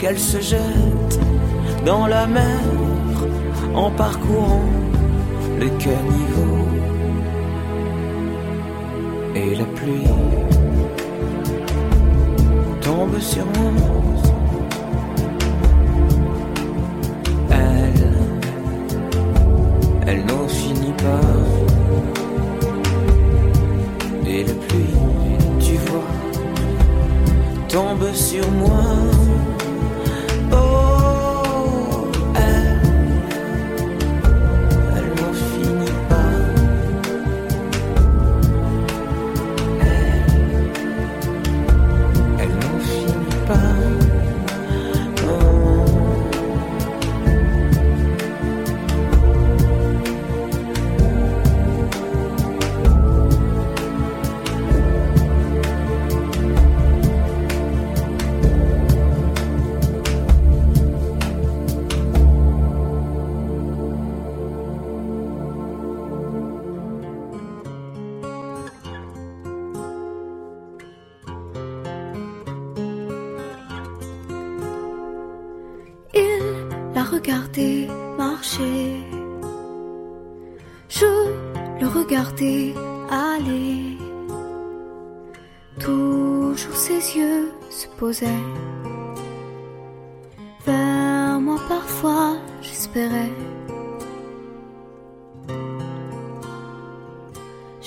qu'elle 0.00 0.18
se 0.18 0.40
jette 0.40 1.20
dans 1.84 2.08
la 2.08 2.26
mer 2.26 2.60
en 3.74 3.90
parcourant 3.92 4.68
le 5.60 5.68
caniveau. 5.84 6.75
Et 9.38 9.54
la 9.54 9.66
pluie 9.66 10.08
tombe 12.80 13.18
sur 13.20 13.44
moi. 13.44 13.70
Elle, 17.50 18.14
elle 20.06 20.24
n'en 20.24 20.48
finit 20.48 20.94
pas. 21.04 21.20
Et 24.26 24.42
la 24.42 24.54
pluie, 24.54 24.96
tu 25.60 25.74
vois, 25.86 26.10
tombe 27.68 28.10
sur 28.14 28.50
moi. 28.52 28.84
Oh, 30.50 30.95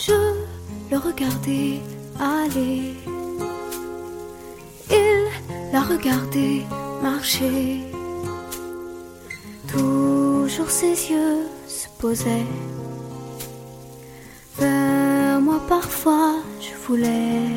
Je 0.02 0.14
le 0.90 0.98
regardais 0.98 1.82
aller. 2.18 2.94
Il 4.90 5.74
l'a 5.74 5.82
regardé 5.82 6.64
marcher. 7.04 7.82
Toujours 9.68 10.70
ses 10.70 11.12
yeux 11.12 11.48
se 11.68 11.88
posaient 12.00 12.48
vers 14.58 15.42
moi. 15.42 15.60
Parfois, 15.68 16.36
je 16.62 16.74
voulais. 16.88 17.49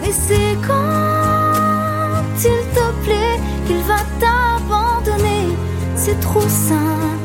Mais 0.00 0.12
c'est 0.12 0.56
quand 0.64 2.22
il 2.38 2.62
te 2.72 3.04
plaît 3.04 3.40
qu'il 3.66 3.82
va 3.82 3.98
t'abandonner. 4.20 5.56
C'est 5.96 6.20
trop 6.20 6.48
simple. 6.48 7.18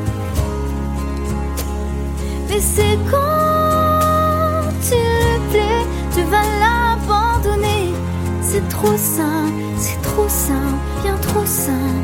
Mais 2.49 2.59
c'est 2.59 2.97
quand 3.11 4.71
il 4.91 4.97
lui 4.97 5.39
plaît, 5.51 5.85
tu 6.15 6.21
vas 6.23 6.45
l'abandonner. 6.63 7.93
C'est 8.41 8.67
trop 8.69 8.97
simple, 8.97 9.53
c'est 9.77 10.01
trop 10.01 10.27
simple, 10.27 10.79
bien 11.03 11.15
trop 11.17 11.45
simple. 11.45 11.98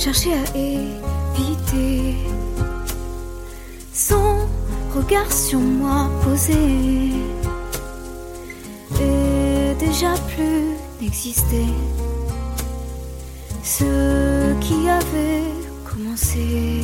Cherchais 0.00 0.32
à 0.32 0.56
éviter 0.56 2.16
son 3.92 4.48
regard 4.96 5.30
sur 5.30 5.58
moi 5.58 6.08
posé 6.24 6.54
et 8.98 9.74
déjà 9.78 10.14
plus 10.34 10.74
n'existait 11.02 11.74
ce 13.62 14.54
qui 14.60 14.88
avait 14.88 15.52
commencé. 15.84 16.82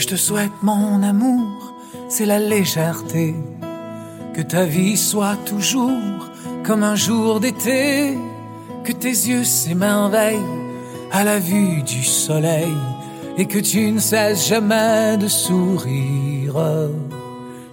Je 0.00 0.08
te 0.08 0.16
souhaite, 0.16 0.62
mon 0.62 1.02
amour, 1.02 1.74
c'est 2.08 2.24
la 2.24 2.38
légèreté. 2.38 3.34
Que 4.34 4.40
ta 4.40 4.64
vie 4.64 4.96
soit 4.96 5.36
toujours 5.44 6.30
comme 6.64 6.82
un 6.82 6.96
jour 6.96 7.38
d'été. 7.38 8.16
Que 8.84 8.92
tes 8.92 9.08
yeux 9.08 9.44
s'émerveillent 9.44 10.38
à 11.12 11.22
la 11.22 11.38
vue 11.38 11.82
du 11.82 12.02
soleil. 12.02 12.74
Et 13.36 13.46
que 13.46 13.58
tu 13.58 13.92
ne 13.92 14.00
cesses 14.00 14.48
jamais 14.48 15.18
de 15.18 15.28
sourire. 15.28 16.56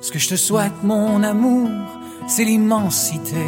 Ce 0.01 0.11
que 0.11 0.19
je 0.19 0.29
te 0.29 0.35
souhaite, 0.35 0.83
mon 0.83 1.23
amour, 1.23 1.69
c'est 2.27 2.43
l'immensité. 2.43 3.47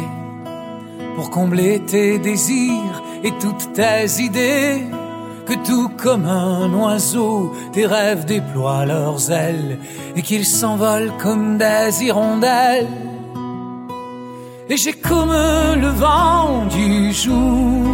Pour 1.16 1.30
combler 1.30 1.80
tes 1.80 2.18
désirs 2.18 3.02
et 3.24 3.32
toutes 3.40 3.74
tes 3.74 4.22
idées 4.22 4.82
que 5.50 5.56
tout 5.66 5.90
comme 6.00 6.26
un 6.26 6.72
oiseau, 6.74 7.52
tes 7.72 7.84
rêves 7.84 8.24
déploient 8.24 8.86
leurs 8.86 9.32
ailes 9.32 9.78
et 10.14 10.22
qu'ils 10.22 10.46
s'envolent 10.46 11.12
comme 11.20 11.58
des 11.58 12.04
hirondelles. 12.04 12.86
Léger 14.68 14.92
comme 14.92 15.32
le 15.32 15.88
vent 15.88 16.66
du 16.66 17.12
jour, 17.12 17.84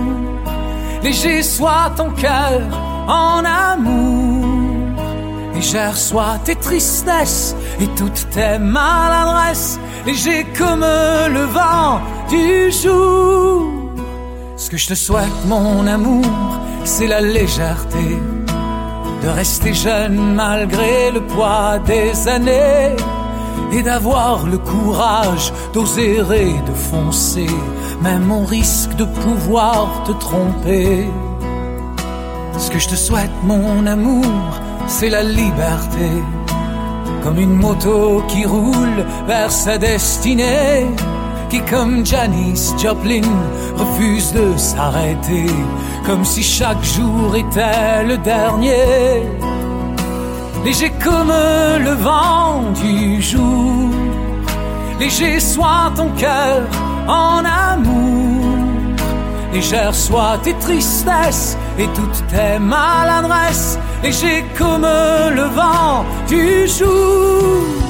léger 1.02 1.42
soit 1.42 1.92
ton 1.96 2.11
cœur 2.11 2.61
en 3.09 3.42
amour, 3.42 4.44
légère 5.54 5.96
soit 5.96 6.38
tes 6.44 6.57
tristesses 6.57 7.57
et 7.80 7.86
toutes 7.96 8.28
tes 8.32 8.59
maladresses, 8.59 9.80
léger 10.04 10.44
comme 10.59 10.84
le 11.38 11.44
vent 11.59 12.02
du 12.28 12.70
jour. 12.70 13.72
Ce 14.59 14.68
que 14.68 14.76
je 14.76 14.88
te 14.88 14.94
souhaite, 14.94 15.46
mon 15.46 15.86
amour, 15.86 16.26
c'est 16.87 17.09
la 17.09 17.20
légèreté 17.20 18.16
de 19.22 19.28
rester 19.28 19.74
jeune 19.74 20.34
malgré 20.34 21.11
le 21.11 21.20
poids 21.20 21.80
des 21.80 22.28
années 22.28 22.95
et 23.72 23.82
d'avoir 23.82 24.47
le 24.47 24.57
courage 24.59 25.53
d'oser 25.72 26.18
et 26.18 26.61
de 26.70 26.74
foncer, 26.91 27.51
même 28.03 28.30
au 28.30 28.45
risque 28.45 28.95
de 28.95 29.05
pouvoir 29.05 30.05
te 30.05 30.12
tromper. 30.12 31.07
Ce 32.57 32.70
que 32.70 32.78
je 32.78 32.89
te 32.89 32.95
souhaite, 32.95 33.32
mon 33.43 33.84
amour, 33.84 34.61
c'est 34.87 35.11
la 35.11 35.24
liberté, 35.24 36.11
comme 37.24 37.41
une 37.41 37.57
moto 37.57 38.22
qui 38.28 38.47
roule 38.47 39.05
vers 39.26 39.51
sa 39.51 39.76
destinée 39.76 40.87
qui 41.49 41.61
comme 41.62 42.05
Janis 42.05 42.74
Joplin 42.78 43.22
refuse 43.76 44.32
de 44.32 44.57
s'arrêter, 44.57 45.47
comme 46.05 46.24
si 46.24 46.42
chaque 46.42 46.82
jour 46.82 47.34
était 47.36 48.03
le 48.05 48.16
dernier. 48.18 49.22
Léger 50.64 50.92
comme 51.03 51.28
le 51.28 51.92
vent 51.92 52.62
du 52.82 53.22
jour, 53.22 53.90
léger 54.99 55.38
soit 55.38 55.92
ton 55.94 56.11
cœur 56.18 56.62
en 57.07 57.44
amour, 57.44 58.44
légère 59.53 59.94
soit 59.94 60.38
tes 60.42 60.55
tristesses 60.55 61.57
et 61.78 61.86
toutes 61.94 62.26
tes 62.26 62.59
maladresses, 62.59 63.78
léger 64.03 64.44
comme 64.59 64.82
le 64.82 65.44
vent 65.55 66.05
du 66.28 66.66
jour. 66.66 67.86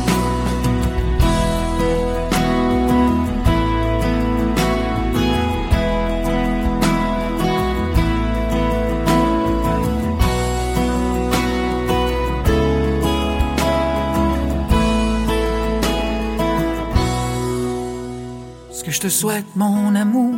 Te 19.06 19.10
souhaite, 19.10 19.54
mon 19.54 19.94
amour, 19.94 20.34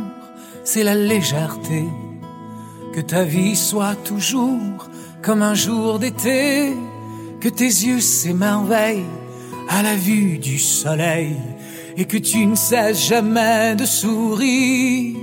c'est 0.63 0.83
la 0.83 0.93
légèreté. 0.93 1.85
Que 2.93 3.01
ta 3.01 3.23
vie 3.23 3.55
soit 3.55 3.95
toujours 4.03 4.87
comme 5.23 5.41
un 5.41 5.55
jour 5.55 5.97
d'été. 5.97 6.75
Que 7.41 7.49
tes 7.49 7.73
yeux 7.87 7.99
s'émerveillent 7.99 9.09
à 9.69 9.81
la 9.81 9.95
vue 9.95 10.37
du 10.37 10.59
soleil. 10.59 11.35
Et 11.97 12.05
que 12.05 12.17
tu 12.17 12.45
ne 12.45 12.53
cesses 12.53 13.07
jamais 13.07 13.75
de 13.75 13.85
sourire. 13.85 15.17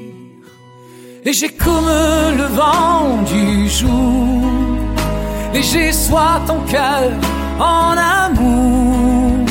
Léger 1.25 1.51
comme 1.51 1.91
le 2.41 2.47
vent 2.61 3.23
du 3.35 3.69
jour. 3.69 4.41
Léger 5.55 5.93
soit 5.93 6.41
ton 6.49 6.61
cœur 6.63 7.13
en 7.61 7.95
amour. 8.25 9.47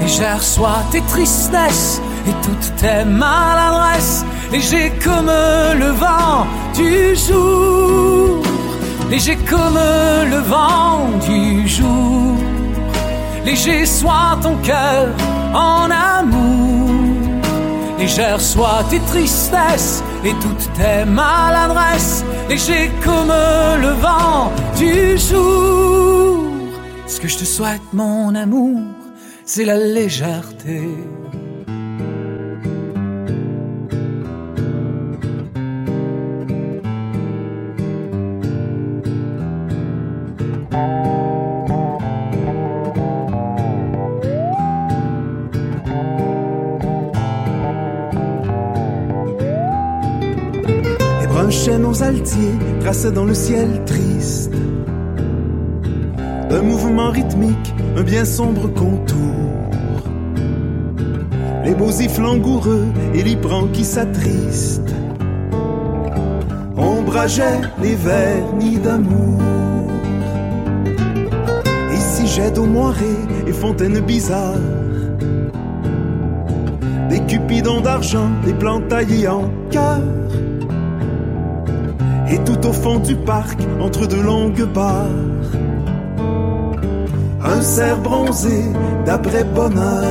Légère 0.00 0.44
soit 0.44 0.84
tes 0.92 1.02
tristesses 1.02 2.00
et 2.28 2.34
toutes 2.42 2.76
tes 2.76 3.04
maladresses, 3.04 4.24
léger 4.50 4.92
comme 5.02 5.26
le 5.26 5.90
vent 5.90 6.46
du 6.74 7.16
jour, 7.16 8.42
léger 9.10 9.36
comme 9.48 9.78
le 10.30 10.38
vent 10.38 11.08
du 11.26 11.68
jour, 11.68 12.36
léger 13.44 13.86
soit 13.86 14.38
ton 14.42 14.56
cœur 14.56 15.08
en 15.54 15.88
amour, 15.90 16.90
légère 17.98 18.40
soit 18.40 18.84
tes 18.90 19.00
tristesses. 19.00 20.02
Et 20.24 20.34
toutes 20.34 20.72
tes 20.74 21.04
maladresses, 21.04 22.24
léger 22.48 22.92
comme 23.02 23.32
le 23.80 23.92
vent 24.00 24.52
du 24.76 25.18
jour. 25.18 26.44
Ce 27.08 27.18
que 27.18 27.26
je 27.26 27.38
te 27.38 27.44
souhaite, 27.44 27.82
mon 27.92 28.32
amour, 28.36 28.82
c'est 29.44 29.64
la 29.64 29.76
légèreté. 29.76 30.96
Tracés 52.82 53.12
dans 53.12 53.24
le 53.24 53.34
ciel 53.34 53.84
triste. 53.86 54.52
Un 56.50 56.62
mouvement 56.62 57.10
rythmique, 57.10 57.74
un 57.96 58.02
bien 58.02 58.24
sombre 58.24 58.66
contour. 58.74 59.36
Les 61.64 61.74
beaux 61.74 61.92
ifs 61.92 62.18
langoureux 62.18 62.86
et 63.14 63.22
l'hypran 63.22 63.68
qui 63.72 63.84
s'attristent. 63.84 64.94
Ombrageait 66.76 67.60
les 67.80 67.94
vernis 67.94 68.78
d'amour. 68.78 69.40
Ici 71.92 72.26
jette 72.26 72.58
aux 72.58 72.66
moirées 72.66 73.22
et 73.46 73.52
fontaines 73.52 74.00
bizarres. 74.00 74.68
Des 77.08 77.20
cupidons 77.20 77.80
d'argent, 77.80 78.30
des 78.44 78.54
plantes 78.54 78.88
taillées 78.88 79.28
en 79.28 79.48
cœur 79.70 80.00
et 82.32 82.38
tout 82.44 82.66
au 82.66 82.72
fond 82.72 82.98
du 82.98 83.14
parc, 83.14 83.58
entre 83.80 84.06
de 84.06 84.16
longues 84.16 84.66
barres, 84.72 85.06
un 87.44 87.60
cerf 87.60 87.98
bronzé 88.00 88.64
d'après 89.04 89.44
bonheur. 89.44 90.02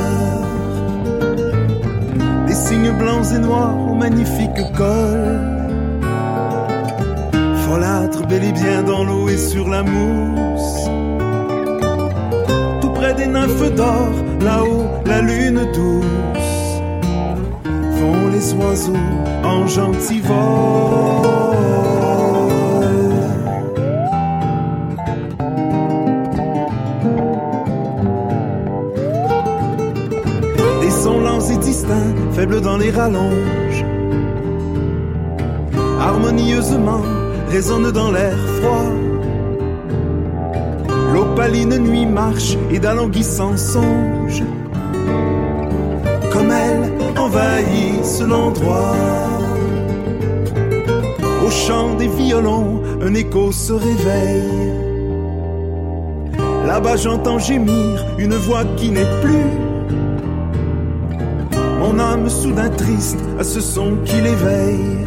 Des 2.48 2.54
signes 2.54 2.92
blancs 2.92 3.26
et 3.34 3.40
noirs 3.40 3.76
au 3.90 3.96
magnifique 3.96 4.62
col. 4.78 5.24
Folâtre 7.66 8.28
bel 8.28 8.44
et 8.44 8.52
bien 8.52 8.84
dans 8.84 9.04
l'eau 9.04 9.30
et 9.30 9.38
sur 9.38 9.70
la 9.70 9.82
mousse. 9.84 10.90
près 13.02 13.16
des 13.16 13.26
nymphes 13.26 13.74
d'or, 13.76 14.12
là-haut 14.42 14.86
la 15.08 15.22
lune 15.22 15.62
douce, 15.74 16.62
font 17.98 18.28
les 18.32 18.54
oiseaux 18.54 19.08
en 19.44 19.66
gentil 19.66 20.20
vol. 20.20 21.81
faibles 32.42 32.62
dans 32.62 32.78
les 32.78 32.90
rallonges, 32.90 33.86
harmonieusement 36.00 37.04
résonnent 37.52 37.92
dans 37.92 38.10
l'air 38.10 38.36
froid 38.58 38.90
L'opaline 41.14 41.78
nuit 41.78 42.08
marche 42.08 42.58
et 42.72 42.80
d'alanguissant 42.80 43.56
songe. 43.58 44.42
Comme 46.34 46.52
elle 46.52 46.84
envahit 47.20 48.24
l'endroit. 48.28 48.96
Au 51.46 51.50
chant 51.50 51.94
des 51.96 52.08
violons, 52.08 52.82
un 53.04 53.14
écho 53.14 53.52
se 53.52 53.74
réveille. 53.74 54.74
Là-bas 56.66 56.96
j'entends 56.96 57.40
gémir 57.40 58.04
une 58.18 58.36
voix 58.36 58.66
qui 58.78 58.90
n'est 58.90 59.14
plus. 59.22 59.71
Mon 61.92 62.00
âme 62.00 62.30
soudain 62.30 62.70
triste 62.70 63.20
à 63.38 63.44
ce 63.44 63.60
son 63.60 63.98
qui 64.06 64.16
l'éveille. 64.16 65.06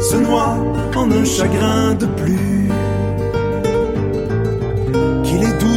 Se 0.00 0.16
noie 0.16 0.56
en 0.94 1.10
un 1.10 1.24
chagrin 1.24 1.94
de 1.94 2.06
plus. 2.06 2.68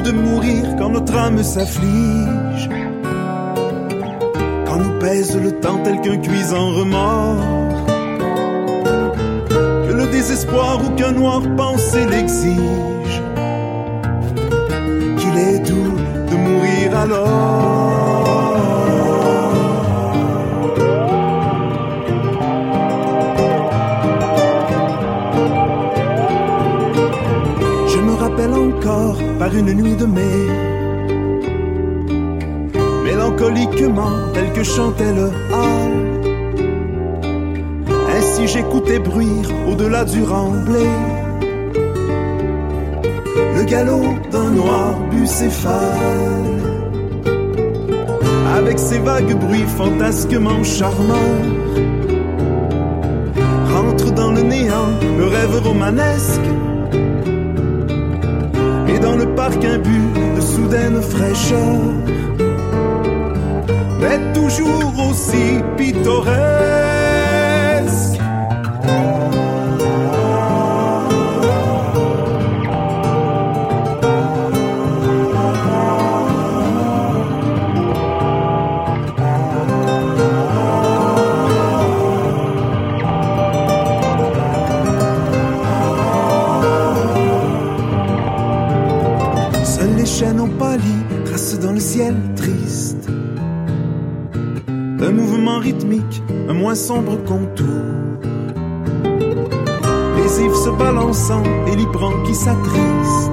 de 0.05 0.11
mourir 0.11 0.63
quand 0.77 0.89
notre 0.89 1.15
âme 1.15 1.41
s'afflige. 1.41 2.69
Quand 4.67 4.77
nous 4.77 4.99
pèse 4.99 5.35
le 5.35 5.51
temps 5.59 5.79
tel 5.83 6.01
qu'un 6.01 6.17
cuisant 6.17 6.69
remords. 6.71 7.85
Que 9.87 9.93
le 9.93 10.07
désespoir 10.11 10.79
ou 10.85 10.89
qu'un 10.95 11.13
noir 11.13 11.41
pensée 11.57 12.05
l'exige. 12.05 13.23
Qu'il 15.17 15.37
est 15.39 15.59
doux 15.67 15.95
de 16.29 16.35
mourir 16.35 16.97
alors. 16.97 17.54
Une 29.53 29.73
nuit 29.73 29.95
de 29.95 30.05
mai. 30.05 30.47
Mélancoliquement, 33.03 34.11
tel 34.33 34.51
que 34.53 34.63
chantait 34.63 35.13
le 35.13 35.25
hall. 35.53 35.93
Ainsi 38.15 38.47
j'écoutais 38.47 38.99
bruire 38.99 39.49
au-delà 39.69 40.03
du 40.05 40.23
remblai. 40.23 40.89
Le 43.57 43.63
galop 43.65 44.15
d'un 44.31 44.49
noir 44.49 44.99
bucéphale. 45.11 45.71
Avec 48.57 48.79
ses 48.79 48.99
vagues 48.99 49.35
bruits 49.35 49.69
fantasquement 49.77 50.63
charmants. 50.63 51.35
Rentre 53.73 54.11
dans 54.13 54.31
le 54.31 54.41
néant 54.41 54.89
le 55.17 55.25
rêve 55.27 55.61
romanesque 55.63 56.54
dans 59.45 59.55
le 59.55 59.59
parc 59.59 59.65
un 59.65 59.77
but 59.77 60.35
de 60.35 60.41
soudaine 60.41 61.01
fraîcheur, 61.01 61.59
mais 63.99 64.33
toujours 64.33 65.09
aussi 65.09 65.61
pittoresque. 65.77 66.94
Un 96.49 96.53
moins 96.53 96.75
sombre 96.75 97.17
contour. 97.23 97.65
Les 100.17 100.41
ifs 100.41 100.55
se 100.63 100.69
balançant 100.77 101.43
et 101.67 101.75
l'hypran 101.75 102.11
qui 102.25 102.33
s'attriste. 102.33 103.31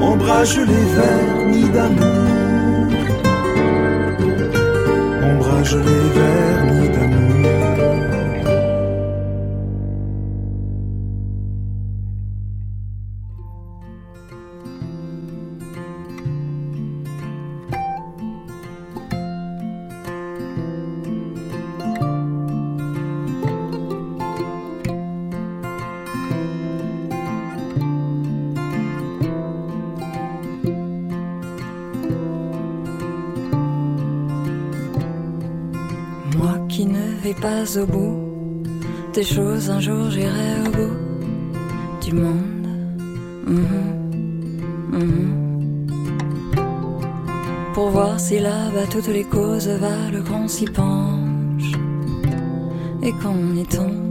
Ombrage 0.00 0.58
les 0.58 0.86
vernis 0.98 1.68
d'amour. 1.70 2.90
Ombrage 5.22 5.76
les 5.76 6.04
vernis 6.18 6.88
d'amour. 6.90 7.63
Au 37.78 37.86
bout 37.86 38.62
des 39.12 39.22
choses, 39.22 39.70
un 39.70 39.80
jour 39.80 40.10
j'irai 40.10 40.60
au 40.66 40.70
bout 40.70 40.96
du 42.04 42.12
monde. 42.12 42.68
Mhm. 43.46 43.94
Mhm. 44.92 45.86
Pour 47.72 47.90
voir 47.90 48.20
si 48.20 48.38
là-bas 48.38 48.86
toutes 48.90 49.08
les 49.08 49.24
causes 49.24 49.68
valent 49.68 50.22
qu'on 50.28 50.46
s'y 50.46 50.66
penche 50.66 51.72
et 53.02 53.12
qu'on 53.12 53.56
y 53.56 53.64
tombe. 53.64 54.03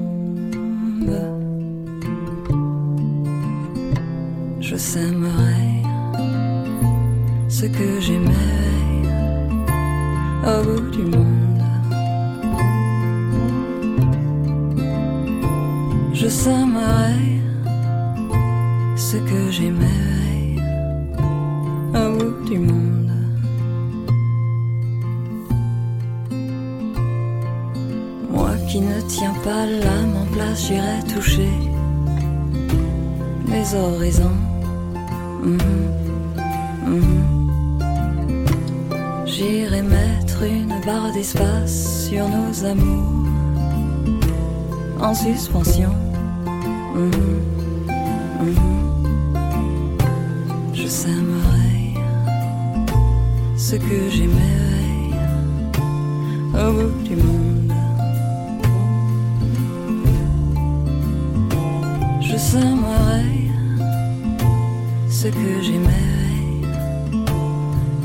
Ce 65.23 65.29
que 65.29 65.61
j'aimerais 65.61 65.93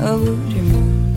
au 0.09 0.17
bout 0.19 0.53
du 0.53 0.61
monde. 0.61 1.08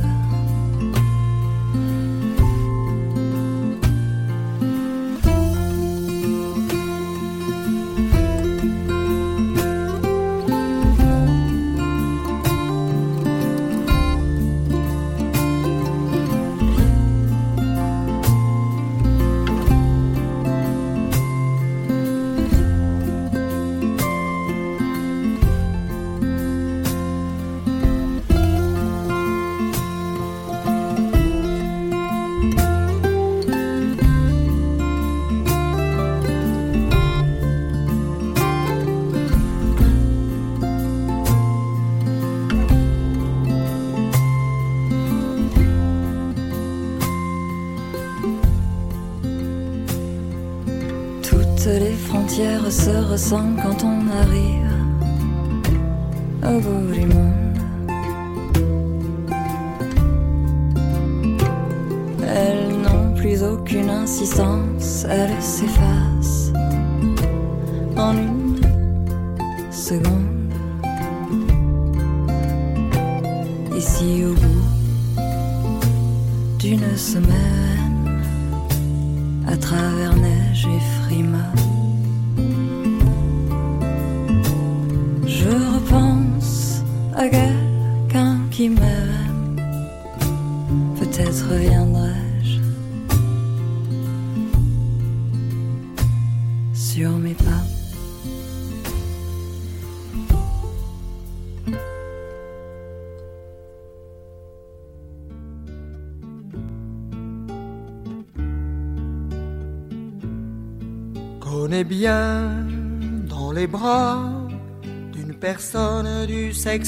Ressemblent 53.13 53.61
quand 53.63 53.85
on 53.85 54.02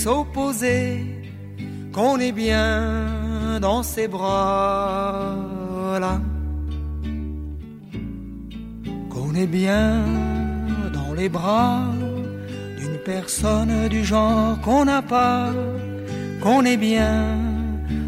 opposé, 0.07 1.05
qu'on 1.93 2.19
est 2.19 2.33
bien 2.33 3.61
dans 3.61 3.83
ses 3.83 4.09
bras 4.09 5.37
là, 6.01 6.21
qu'on 9.11 9.35
est 9.35 9.47
bien 9.47 10.03
dans 10.93 11.13
les 11.15 11.29
bras 11.29 11.83
d'une 12.79 12.99
personne 13.05 13.89
du 13.89 14.05
genre 14.05 14.59
qu'on 14.63 14.87
n'a 14.87 15.03
pas, 15.03 15.53
qu'on 16.43 16.65
est 16.65 16.79
bien 16.79 17.37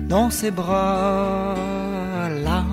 dans 0.09 0.31
ses 0.31 0.51
bras 0.51 1.55
là. 2.43 2.65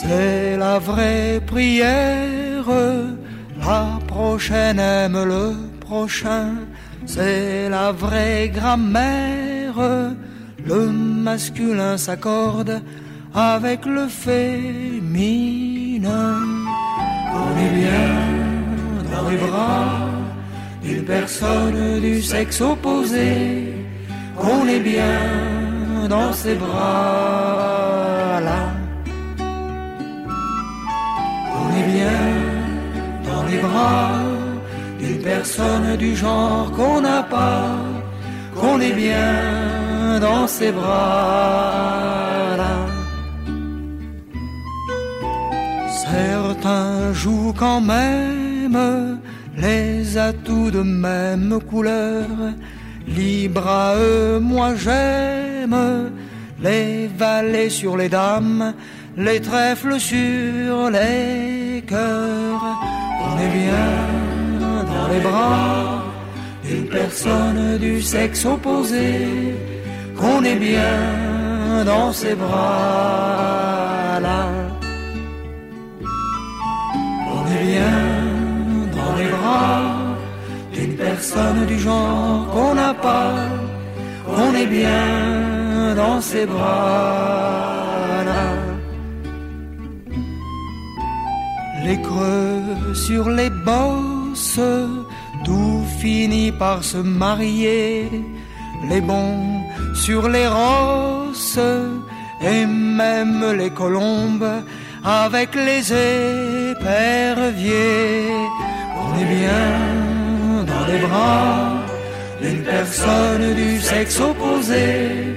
C'est 0.00 0.56
la 0.56 0.78
vraie 0.78 1.40
prière, 1.46 2.64
la 3.66 3.98
prochaine 4.06 4.78
aime 4.78 5.24
le 5.24 5.54
prochain, 5.80 6.50
c'est 7.04 7.68
la 7.68 7.90
vraie 7.92 8.48
grammaire, 8.48 9.80
le 10.64 10.86
masculin 11.26 11.96
s'accorde 11.96 12.82
avec 13.34 13.84
le 13.86 14.06
féminin. 14.08 15.20
On 17.40 17.50
est 17.64 17.72
bien 17.82 18.10
dans 19.12 19.28
les 19.30 19.36
bras 19.36 20.08
d'une 20.82 21.04
personne 21.04 22.00
du 22.00 22.22
sexe 22.22 22.60
opposé, 22.60 23.74
qu'on 24.36 24.66
est 24.68 24.80
bien 24.80 26.08
dans 26.08 26.32
ses 26.32 26.54
bras 26.54 28.40
là. 28.48 28.60
On 31.60 31.68
est 31.78 31.88
bien 31.98 32.25
les 33.48 33.58
bras 33.58 34.10
d'une 34.98 35.20
personne 35.22 35.96
du 35.96 36.16
genre 36.16 36.70
qu'on 36.76 37.00
n'a 37.00 37.22
pas, 37.22 37.76
qu'on 38.54 38.80
est 38.80 38.92
bien 38.92 40.18
dans 40.20 40.46
ses 40.46 40.72
bras. 40.72 42.06
Certains 46.10 47.12
jouent 47.12 47.54
quand 47.56 47.80
même 47.80 48.78
les 49.56 50.16
atouts 50.16 50.70
de 50.70 50.82
même 50.82 51.58
couleur. 51.68 52.26
Libre 53.06 53.66
à 53.68 53.96
eux, 53.96 54.38
moi 54.40 54.74
j'aime 54.74 56.10
les 56.60 57.06
valets 57.06 57.70
sur 57.70 57.96
les 57.96 58.08
dames, 58.08 58.74
les 59.16 59.40
trèfles 59.40 60.00
sur 60.00 60.90
les 60.90 61.82
cœurs. 61.86 62.95
On 63.36 63.38
est 63.38 63.50
bien 63.50 63.90
dans 64.94 65.08
les 65.12 65.20
bras 65.20 66.02
d'une 66.64 66.86
personne 66.86 67.76
du 67.76 68.00
sexe 68.00 68.46
opposé, 68.46 69.54
qu'on 70.16 70.42
est 70.42 70.56
bien 70.56 71.84
dans 71.84 72.12
ses 72.14 72.34
bras 72.34 74.18
là. 74.22 74.46
On 77.36 77.42
est 77.54 77.64
bien 77.72 77.98
dans 78.96 79.14
les 79.18 79.28
bras 79.28 79.82
d'une 80.72 80.96
personne 80.96 81.66
du 81.66 81.78
genre 81.78 82.48
qu'on 82.54 82.74
n'a 82.74 82.94
pas, 82.94 83.34
qu'on 84.24 84.54
est 84.54 84.66
bien 84.66 85.94
dans 85.94 86.22
ses 86.22 86.46
bras 86.46 87.85
Les 91.86 92.00
creux 92.02 92.94
sur 92.94 93.30
les 93.30 93.48
bosses, 93.48 94.58
tout 95.44 95.84
finit 96.00 96.50
par 96.50 96.82
se 96.82 96.96
marier. 96.96 98.10
Les 98.90 99.00
bons 99.00 99.62
sur 99.94 100.28
les 100.28 100.48
rosses, 100.48 101.60
et 102.40 102.66
même 102.66 103.52
les 103.56 103.70
colombes 103.70 104.52
avec 105.04 105.54
les 105.54 105.92
éperviers. 106.72 107.84
On 109.02 109.10
est 109.20 109.30
bien 109.40 109.70
dans 110.72 110.86
les 110.90 110.98
bras 111.06 111.84
d'une 112.42 112.64
personne 112.64 113.54
du 113.54 113.80
sexe 113.80 114.18
opposé, 114.20 115.36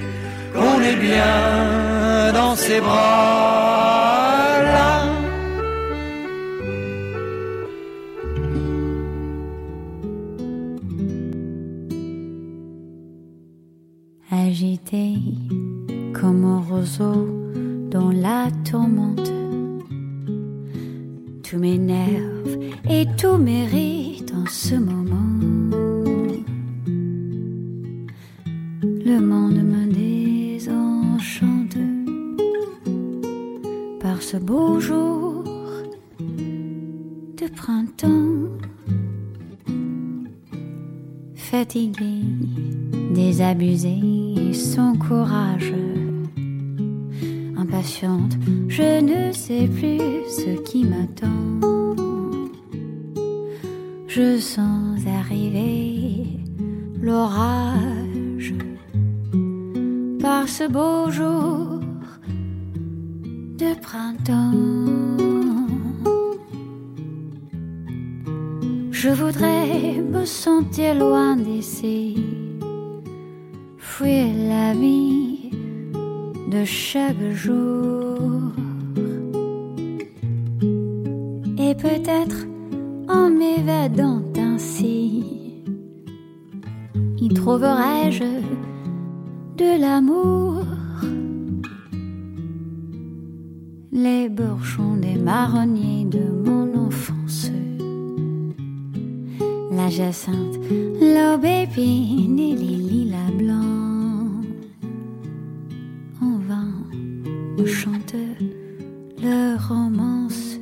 qu'on 0.52 0.80
est 0.82 0.96
bien 0.96 2.32
dans 2.34 2.56
ses 2.56 2.80
bras 2.80 4.39
agité 14.46 15.14
comme 16.12 16.44
un 16.44 16.60
roseau 16.60 17.26
dans 17.90 18.10
la 18.10 18.48
tourmente. 18.64 19.32
Tout 21.42 21.58
m'énerve 21.58 22.58
et 22.88 23.06
tout 23.16 23.36
mérite 23.36 24.32
en 24.34 24.46
ce 24.46 24.74
moment. 24.76 25.16
Le 28.82 29.18
monde 29.20 29.62
me 29.72 29.84
désenchante 29.92 31.78
par 34.00 34.22
ce 34.22 34.36
beau 34.36 34.80
jour 34.80 35.44
de 36.18 37.48
printemps. 37.48 38.29
Fatigué, 41.50 42.22
désabusé, 43.12 43.98
sans 44.52 44.94
courage. 44.94 45.74
Impatiente, 47.56 48.38
je 48.68 49.00
ne 49.00 49.32
sais 49.32 49.66
plus 49.66 49.98
ce 50.28 50.62
qui 50.62 50.84
m'attend. 50.84 52.06
Je 54.06 54.38
sens 54.38 55.00
arriver 55.18 56.24
l'orage 57.02 58.54
par 60.22 60.48
ce 60.48 60.68
beau 60.68 61.10
jour 61.10 61.80
de 63.58 63.74
printemps. 63.80 64.52
Je 68.92 69.08
voudrais 69.08 69.49
me 70.20 70.26
sentir 70.26 70.94
loin 70.94 71.36
d'ici, 71.36 72.16
fuir 73.78 74.26
la 74.48 74.74
vie 74.74 75.50
de 76.52 76.64
chaque 76.64 77.24
jour. 77.32 78.52
Et 81.58 81.74
peut-être 81.74 82.40
en 83.08 83.30
m'évadant 83.30 84.22
ainsi, 84.36 85.24
y 87.18 87.28
trouverais-je 87.28 88.30
de 89.56 89.80
l'amour? 89.80 90.64
les 93.92 94.28
bourgeons 94.28 94.96
des 94.96 95.16
marronniers 95.16 95.79
jacinthe, 100.00 100.56
l'aubépine 101.14 102.38
et 102.38 102.54
les 102.54 102.78
lilas 102.90 103.32
blancs. 103.34 104.46
En 106.22 106.38
vain, 106.48 106.72
on 107.58 107.66
chante 107.66 108.14
leur 109.22 109.68
romance. 109.68 110.58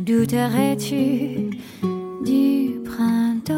Douterais-tu 0.00 1.50
du 2.24 2.80
printemps? 2.84 3.52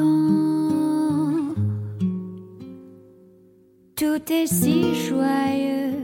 Tout 3.96 4.22
est 4.30 4.46
si 4.46 4.94
joyeux 5.08 5.94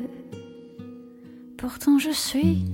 Pourtant 1.59 1.99
je 1.99 2.11
suis 2.11 2.65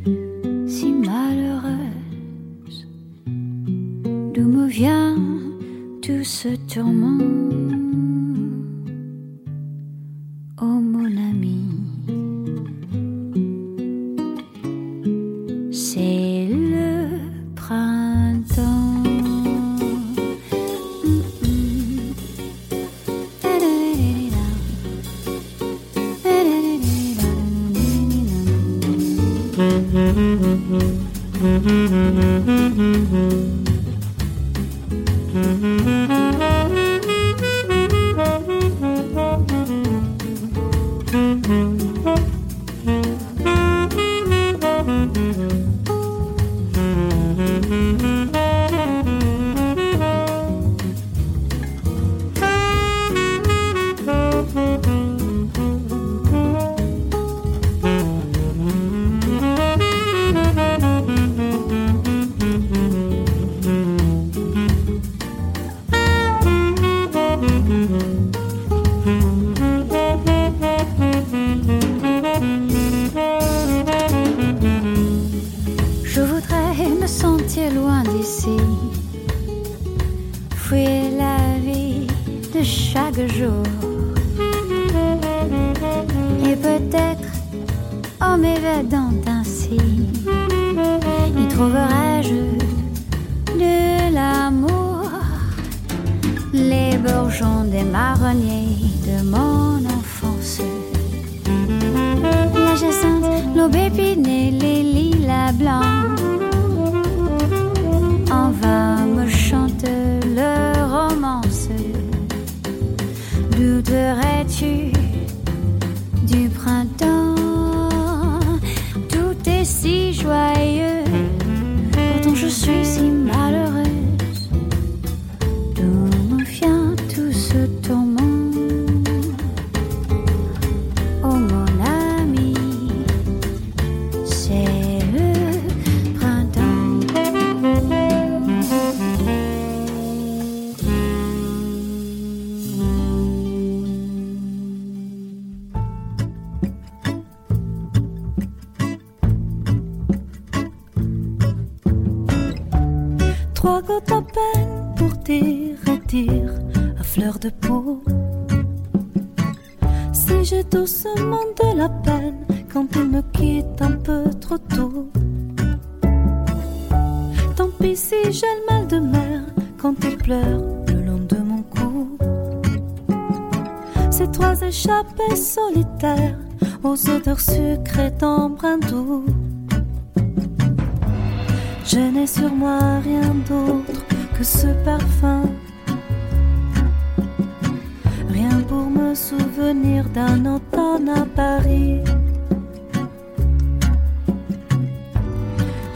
d'un 189.74 190.44
automne 190.44 191.08
à 191.08 191.24
Paris. 191.24 192.00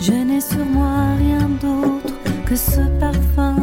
Je 0.01 0.13
n'ai 0.13 0.41
sur 0.41 0.65
moi 0.65 1.15
rien 1.19 1.47
d'autre 1.61 2.15
que 2.47 2.57
ce 2.57 2.81
parfum. 2.99 3.57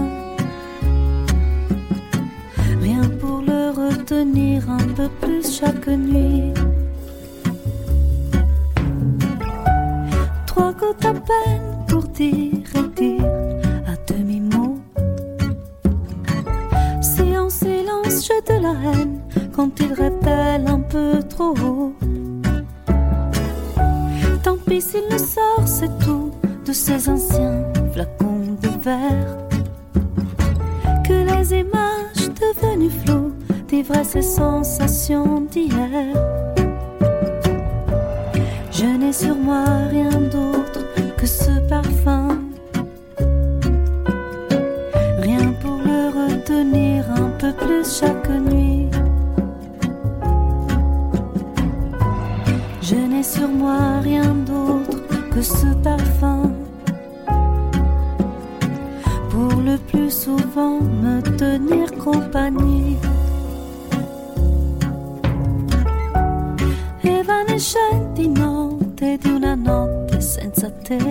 Rien 2.79 3.01
pour 3.19 3.41
le 3.41 3.71
retenir 3.71 4.69
un 4.69 4.87
peu 4.95 5.09
plus 5.21 5.59
chaque 5.59 5.87
nuit. 5.87 6.53
Trois 10.45 10.73
gouttes 10.73 11.05
à 11.05 11.13
peine 11.13 11.85
pour 11.87 12.03
dire 12.03 12.69
et 12.75 13.01
dire 13.01 13.25
à 13.87 13.95
demi-mot. 14.13 14.77
Si 17.01 17.35
en 17.35 17.49
silence 17.49 18.27
j'ai 18.27 18.59
la 18.59 18.73
haine 18.83 19.12
quand 19.55 19.79
il 19.79 19.93
révèle 19.93 20.67
un 20.67 20.79
peu 20.79 21.21
trop 21.29 21.53
haut. 21.63 21.93
Tant 24.43 24.57
pis 24.67 24.81
s'il 24.81 25.03
ne 25.11 25.17
sort, 25.17 25.65
c'est 25.65 25.97
tout 25.99 26.31
de 26.65 26.73
ces 26.73 27.07
anciens 27.09 27.63
flacons 27.93 28.57
de 28.61 28.69
verre. 28.83 29.37
Que 31.05 31.13
les 31.13 31.59
images 31.59 32.29
devenues 32.41 32.89
floues 32.89 33.33
d'ivresse 33.67 34.15
et 34.15 34.21
sensations 34.21 35.41
d'hier. 35.41 36.15
Je 38.71 38.85
n'ai 38.85 39.13
sur 39.13 39.35
moi 39.35 39.65
rien 39.89 40.19
d'autre 40.31 40.81
que 41.17 41.25
ce 41.25 41.51
parfum. 41.69 42.39
Rien 45.19 45.53
pour 45.61 45.77
le 45.77 46.09
retenir 46.19 47.05
un 47.11 47.29
peu 47.39 47.53
plus 47.53 47.99
chaque 47.99 48.29
nuit. 48.29 48.52
Sur 53.43 53.49
moi 53.49 53.99
rien 54.01 54.33
d'autre 54.47 54.97
que 55.31 55.41
ce 55.41 55.67
parfum. 55.83 56.43
Pour 59.31 59.53
le 59.67 59.77
plus 59.89 60.11
souvent 60.25 60.79
me 61.03 61.21
tenir 61.41 61.87
compagnie. 62.07 62.97
evanescenti 67.01 68.27
notte 68.29 69.17
di 69.21 69.29
un 69.37 69.61
notte 69.69 70.21
senza 70.21 70.69
te. 70.87 71.01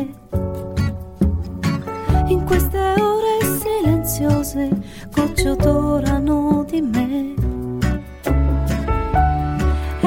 In 2.28 2.45
queste 2.45 2.83
ore 3.12 3.35
silenziose 3.61 4.70
gocce 5.14 5.51
odorano 5.51 6.64
di 6.70 6.80
me. 6.80 7.35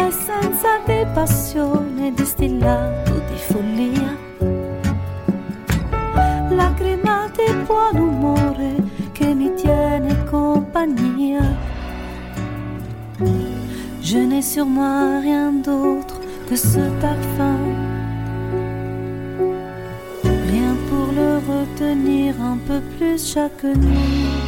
E 0.04 0.06
senza 0.26 0.72
di 0.88 1.06
passione 1.14 1.95
distillato 2.12 3.14
di 3.30 3.38
follia. 3.38 4.18
Lacrima 6.50 7.30
di 7.36 7.54
buon 7.66 7.98
umore 7.98 8.76
che 9.12 9.34
mi 9.34 9.54
tiene 9.54 10.24
compagnia. 10.26 11.44
Je 14.02 14.20
n'ai 14.20 14.42
sur 14.42 14.66
moi 14.66 15.20
rien 15.20 15.52
d'autre 15.52 16.20
que 16.48 16.56
ce 16.56 16.80
parfum. 17.02 17.58
Rien 20.24 20.76
pour 20.88 21.08
le 21.14 21.40
retenir 21.52 22.40
un 22.42 22.58
peu 22.68 22.82
plus 22.98 23.34
chaque 23.34 23.64
nuit. 23.64 24.46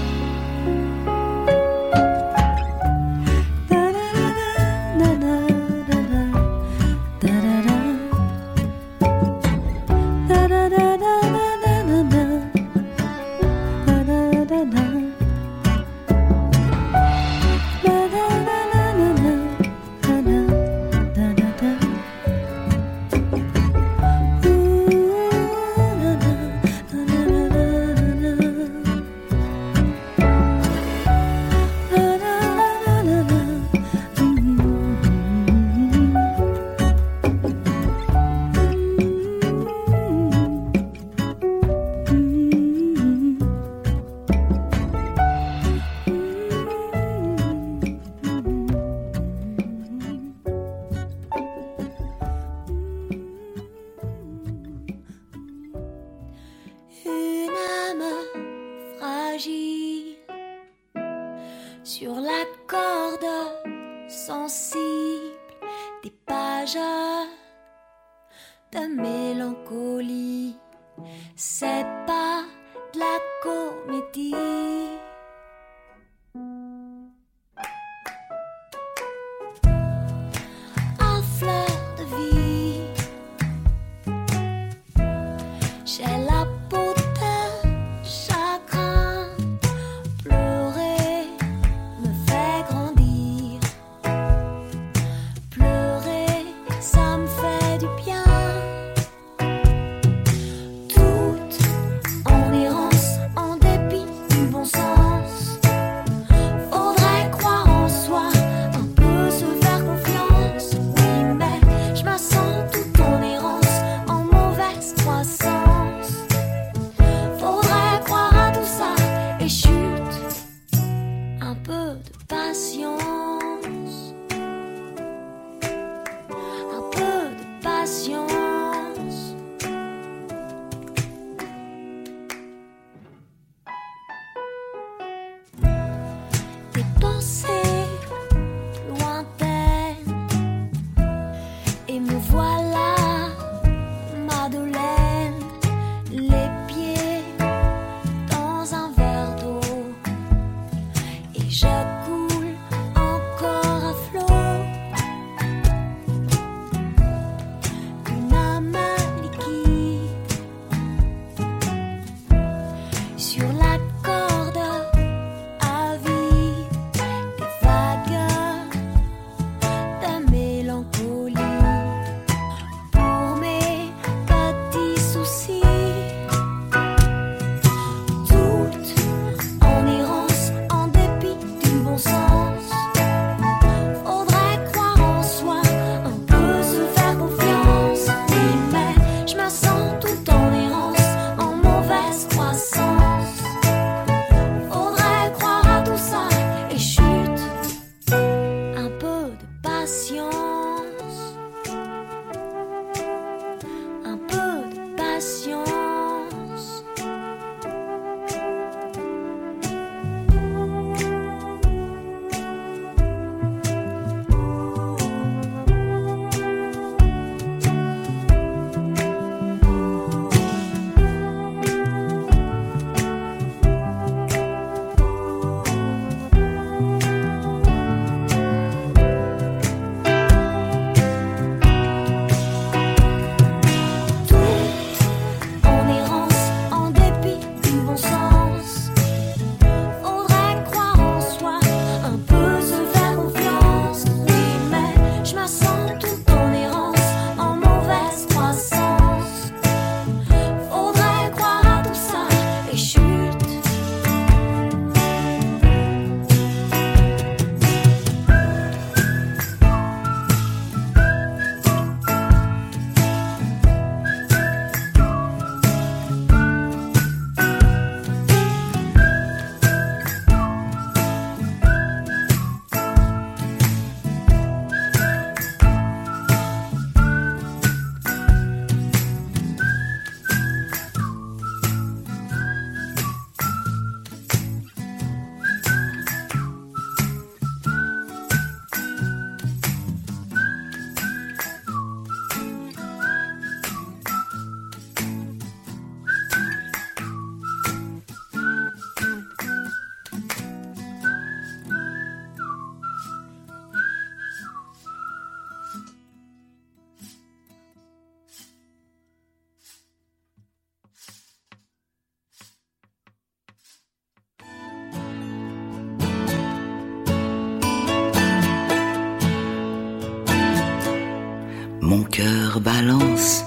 Mon 322.18 322.24
cœur 322.24 322.59
balance 322.61 323.43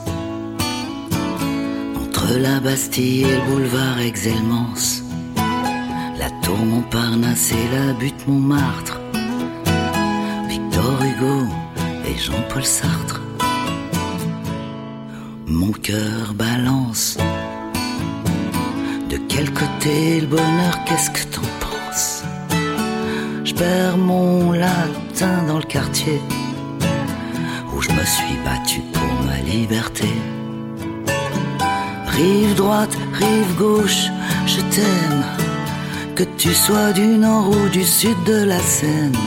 entre 1.96 2.38
la 2.38 2.60
Bastille 2.60 3.22
et 3.22 3.36
le 3.36 3.50
boulevard 3.50 3.98
Exelmance, 4.00 5.02
la 6.16 6.30
tour 6.42 6.58
Montparnasse 6.58 7.50
et 7.50 7.76
la 7.76 7.92
butte 7.94 8.28
Montmartre, 8.28 9.00
Victor 10.48 11.02
Hugo 11.02 11.46
et 12.06 12.16
Jean-Paul 12.16 12.64
Sartre. 12.64 13.20
Mon 15.46 15.72
cœur 15.72 16.34
balance. 16.34 17.18
De 19.08 19.16
quel 19.28 19.52
côté 19.52 20.20
le 20.20 20.26
bonheur, 20.28 20.84
qu'est-ce 20.86 21.10
que 21.10 21.24
t'en 21.34 21.48
penses? 21.58 22.22
Je 23.42 23.52
perds 23.52 23.98
mon 23.98 24.52
latin 24.52 25.42
dans 25.48 25.58
le 25.58 25.64
quartier 25.64 26.20
me 28.00 28.06
suis 28.06 28.38
battu 28.44 28.80
pour 28.92 29.12
ma 29.26 29.38
liberté. 29.54 30.08
Rive 32.06 32.54
droite, 32.54 32.96
rive 33.12 33.54
gauche, 33.58 34.06
je 34.46 34.60
t'aime. 34.72 35.24
Que 36.14 36.24
tu 36.38 36.52
sois 36.54 36.92
du 36.92 37.06
nord 37.26 37.50
ou 37.50 37.68
du 37.68 37.84
sud 37.84 38.16
de 38.24 38.44
la 38.44 38.60
Seine. 38.60 39.20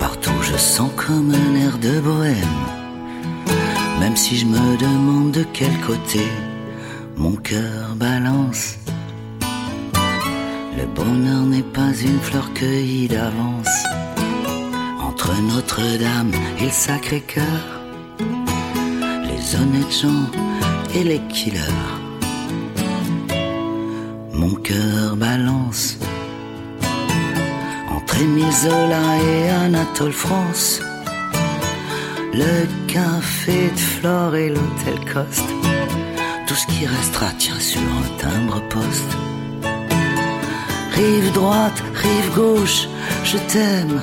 Partout 0.00 0.40
je 0.42 0.56
sens 0.56 0.90
comme 0.96 1.32
un 1.42 1.54
air 1.64 1.78
de 1.78 2.00
bohème. 2.00 2.60
Même 4.00 4.16
si 4.16 4.36
je 4.36 4.46
me 4.46 4.76
demande 4.76 5.30
de 5.30 5.44
quel 5.52 5.74
côté 5.86 6.26
mon 7.16 7.36
cœur 7.36 7.94
balance. 7.96 8.76
Le 10.76 10.86
bonheur 10.86 11.42
n'est 11.52 11.70
pas 11.78 11.92
une 12.10 12.20
fleur 12.20 12.52
cueillie 12.52 13.08
d'avance. 13.08 13.53
Entre 15.24 15.40
Notre-Dame 15.40 16.32
et 16.58 16.64
le 16.64 16.70
Sacré-Cœur, 16.70 17.44
les 18.18 19.56
honnêtes 19.56 20.02
gens 20.02 20.30
et 20.94 21.02
les 21.02 21.20
killers. 21.30 21.60
Mon 24.34 24.54
cœur 24.56 25.16
balance 25.16 25.96
entre 27.90 28.20
Émile 28.20 28.52
Zola 28.52 29.16
et 29.16 29.48
Anatole 29.48 30.12
France. 30.12 30.82
Le 32.34 32.66
café 32.86 33.70
de 33.70 33.78
Flore 33.78 34.36
et 34.36 34.50
l'hôtel 34.50 35.00
Coste. 35.10 35.48
Tout 36.46 36.54
ce 36.54 36.66
qui 36.66 36.86
restera 36.86 37.30
tient 37.38 37.58
sur 37.58 37.80
un 37.80 38.18
timbre 38.18 38.60
poste. 38.68 39.16
Rive 40.92 41.32
droite, 41.32 41.82
rive 41.94 42.34
gauche, 42.34 42.88
je 43.24 43.38
t'aime. 43.50 44.02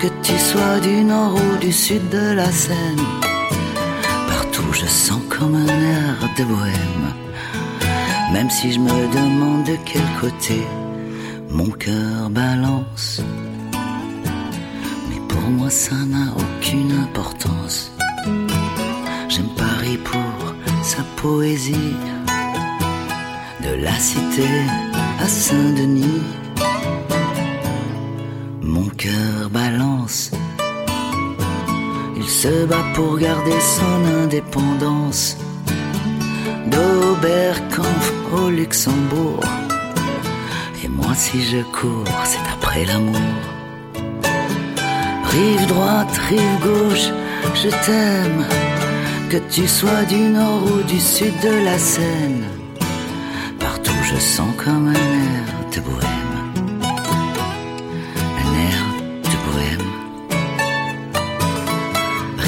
Que 0.00 0.06
tu 0.22 0.38
sois 0.38 0.78
du 0.78 1.02
nord 1.02 1.34
ou 1.34 1.56
du 1.58 1.72
sud 1.72 2.08
de 2.08 2.32
la 2.32 2.52
Seine. 2.52 3.04
Partout 4.28 4.72
je 4.72 4.86
sens 4.86 5.20
comme 5.28 5.56
un 5.56 5.66
air 5.66 6.16
de 6.38 6.44
bohème. 6.44 7.08
Même 8.32 8.48
si 8.48 8.72
je 8.72 8.78
me 8.78 9.12
demande 9.12 9.64
de 9.64 9.76
quel 9.84 10.06
côté 10.20 10.62
mon 11.50 11.68
cœur 11.70 12.30
balance. 12.30 13.20
Mais 15.08 15.20
pour 15.28 15.50
moi 15.50 15.68
ça 15.68 15.96
n'a 15.96 16.32
aucune 16.36 16.92
importance. 16.92 17.90
J'aime 19.28 19.52
Paris 19.56 19.98
pour 20.04 20.54
sa 20.84 21.02
poésie. 21.16 21.96
De 23.64 23.82
la 23.82 23.98
cité 23.98 24.48
à 25.20 25.26
Saint-Denis. 25.26 26.22
Mon 28.68 28.90
cœur 28.90 29.48
balance. 29.50 30.30
Il 32.18 32.28
se 32.28 32.66
bat 32.66 32.84
pour 32.94 33.16
garder 33.16 33.58
son 33.60 34.22
indépendance. 34.22 35.38
D'Oberkampf 36.66 38.12
au 38.34 38.50
Luxembourg. 38.50 39.40
Et 40.84 40.88
moi, 40.88 41.14
si 41.14 41.42
je 41.46 41.62
cours, 41.78 42.04
c'est 42.24 42.46
après 42.52 42.84
l'amour. 42.84 43.38
Rive 45.24 45.66
droite, 45.66 46.14
rive 46.28 46.58
gauche, 46.62 47.08
je 47.54 47.70
t'aime. 47.70 48.44
Que 49.30 49.38
tu 49.50 49.66
sois 49.66 50.04
du 50.10 50.20
nord 50.38 50.62
ou 50.64 50.82
du 50.82 51.00
sud 51.00 51.32
de 51.42 51.64
la 51.64 51.78
Seine. 51.78 52.44
Partout, 53.58 54.00
je 54.02 54.20
sens 54.20 54.54
comme 54.62 54.88
un 54.88 54.92
air 54.92 55.44
de 55.74 55.80
bohème. 55.80 56.27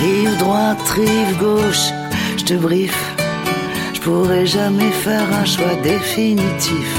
Rive 0.01 0.37
droite, 0.39 0.81
rive 0.97 1.37
gauche, 1.39 1.91
je 2.39 2.45
te 2.45 2.55
briefe. 2.55 3.15
Je 3.93 4.01
pourrais 4.01 4.47
jamais 4.47 4.91
faire 4.91 5.27
un 5.33 5.45
choix 5.45 5.75
définitif. 5.83 6.91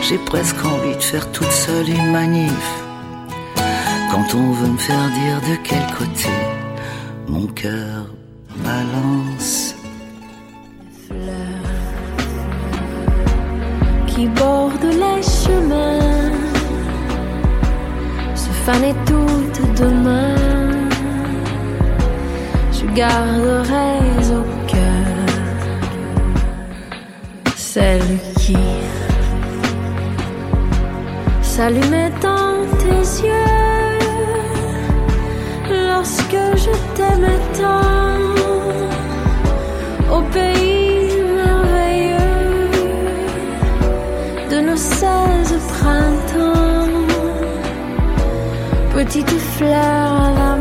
J'ai 0.00 0.18
presque 0.18 0.64
envie 0.64 0.94
de 0.94 1.02
faire 1.02 1.30
toute 1.32 1.50
seule 1.50 1.88
une 1.88 2.12
manif. 2.12 2.68
Quand 4.12 4.34
on 4.34 4.52
veut 4.52 4.68
me 4.68 4.78
faire 4.78 5.08
dire 5.20 5.40
de 5.50 5.56
quel 5.64 5.84
côté 5.98 6.30
mon 7.26 7.46
cœur 7.48 8.06
balance. 8.56 9.74
qui 14.14 14.26
borde 14.28 14.84
les 14.84 15.22
chemins 15.22 16.30
se 18.34 18.50
demain. 19.82 20.51
Je 22.92 22.96
garderai 22.98 24.00
au 24.38 24.44
cœur 24.66 25.06
celle 27.56 28.18
qui 28.36 28.56
s'allumait 31.40 32.12
dans 32.20 32.66
tes 32.82 33.04
yeux 33.26 33.98
lorsque 35.88 36.42
je 36.64 36.72
t'aimais 36.94 37.42
tant. 37.58 38.18
Au 40.14 40.20
pays 40.36 41.16
merveilleux 41.40 42.68
de 44.50 44.58
nos 44.68 44.76
seize 44.76 45.54
printemps, 45.78 46.88
petite 48.94 49.38
fleur 49.56 50.51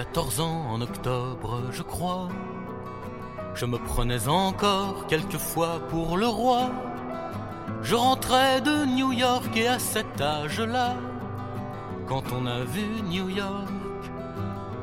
14 0.00 0.40
ans 0.40 0.64
en 0.70 0.80
octobre, 0.80 1.60
je 1.72 1.82
crois. 1.82 2.30
Je 3.54 3.66
me 3.66 3.76
prenais 3.76 4.28
encore 4.28 5.06
quelquefois 5.08 5.78
pour 5.90 6.16
le 6.16 6.26
roi. 6.26 6.70
Je 7.82 7.94
rentrais 7.94 8.62
de 8.62 8.86
New 8.86 9.12
York 9.12 9.54
et 9.56 9.68
à 9.68 9.78
cet 9.78 10.18
âge-là, 10.18 10.96
quand 12.08 12.22
on 12.32 12.46
a 12.46 12.60
vu 12.64 13.02
New 13.02 13.28
York, 13.28 13.68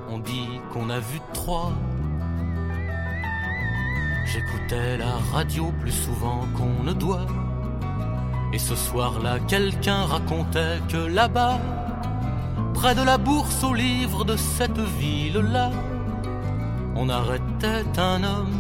on 0.08 0.20
dit 0.20 0.62
qu'on 0.72 0.92
a 0.92 1.00
vu 1.00 1.20
trois. 1.34 1.74
J'écoutais 4.28 5.00
la 5.00 5.16
radio 5.34 5.74
plus 5.82 5.98
souvent 6.06 6.42
qu'on 6.56 6.84
ne 6.84 6.94
doit. 6.94 7.26
Et 8.54 8.60
ce 8.60 8.76
soir-là, 8.76 9.40
quelqu'un 9.48 10.04
racontait 10.04 10.78
que 10.90 10.98
là-bas, 10.98 11.60
près 12.80 12.94
de 12.94 13.02
la 13.02 13.18
bourse 13.18 13.64
aux 13.64 13.74
livres 13.74 14.24
de 14.24 14.36
cette 14.36 14.82
ville-là, 15.00 15.72
on 16.96 17.10
arrêtait 17.10 17.92
un 17.98 18.24
homme 18.24 18.60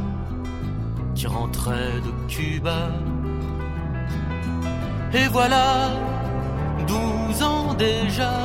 qui 1.13 1.27
rentrait 1.27 1.99
de 2.07 2.11
Cuba. 2.27 2.81
Et 5.13 5.27
voilà, 5.27 5.67
douze 6.87 7.43
ans 7.43 7.75
déjà, 7.75 8.35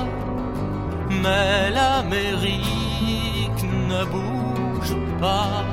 mais 1.23 1.71
l'Amérique 1.71 3.65
ne 3.93 4.05
bouge 4.15 4.97
pas. 5.21 5.65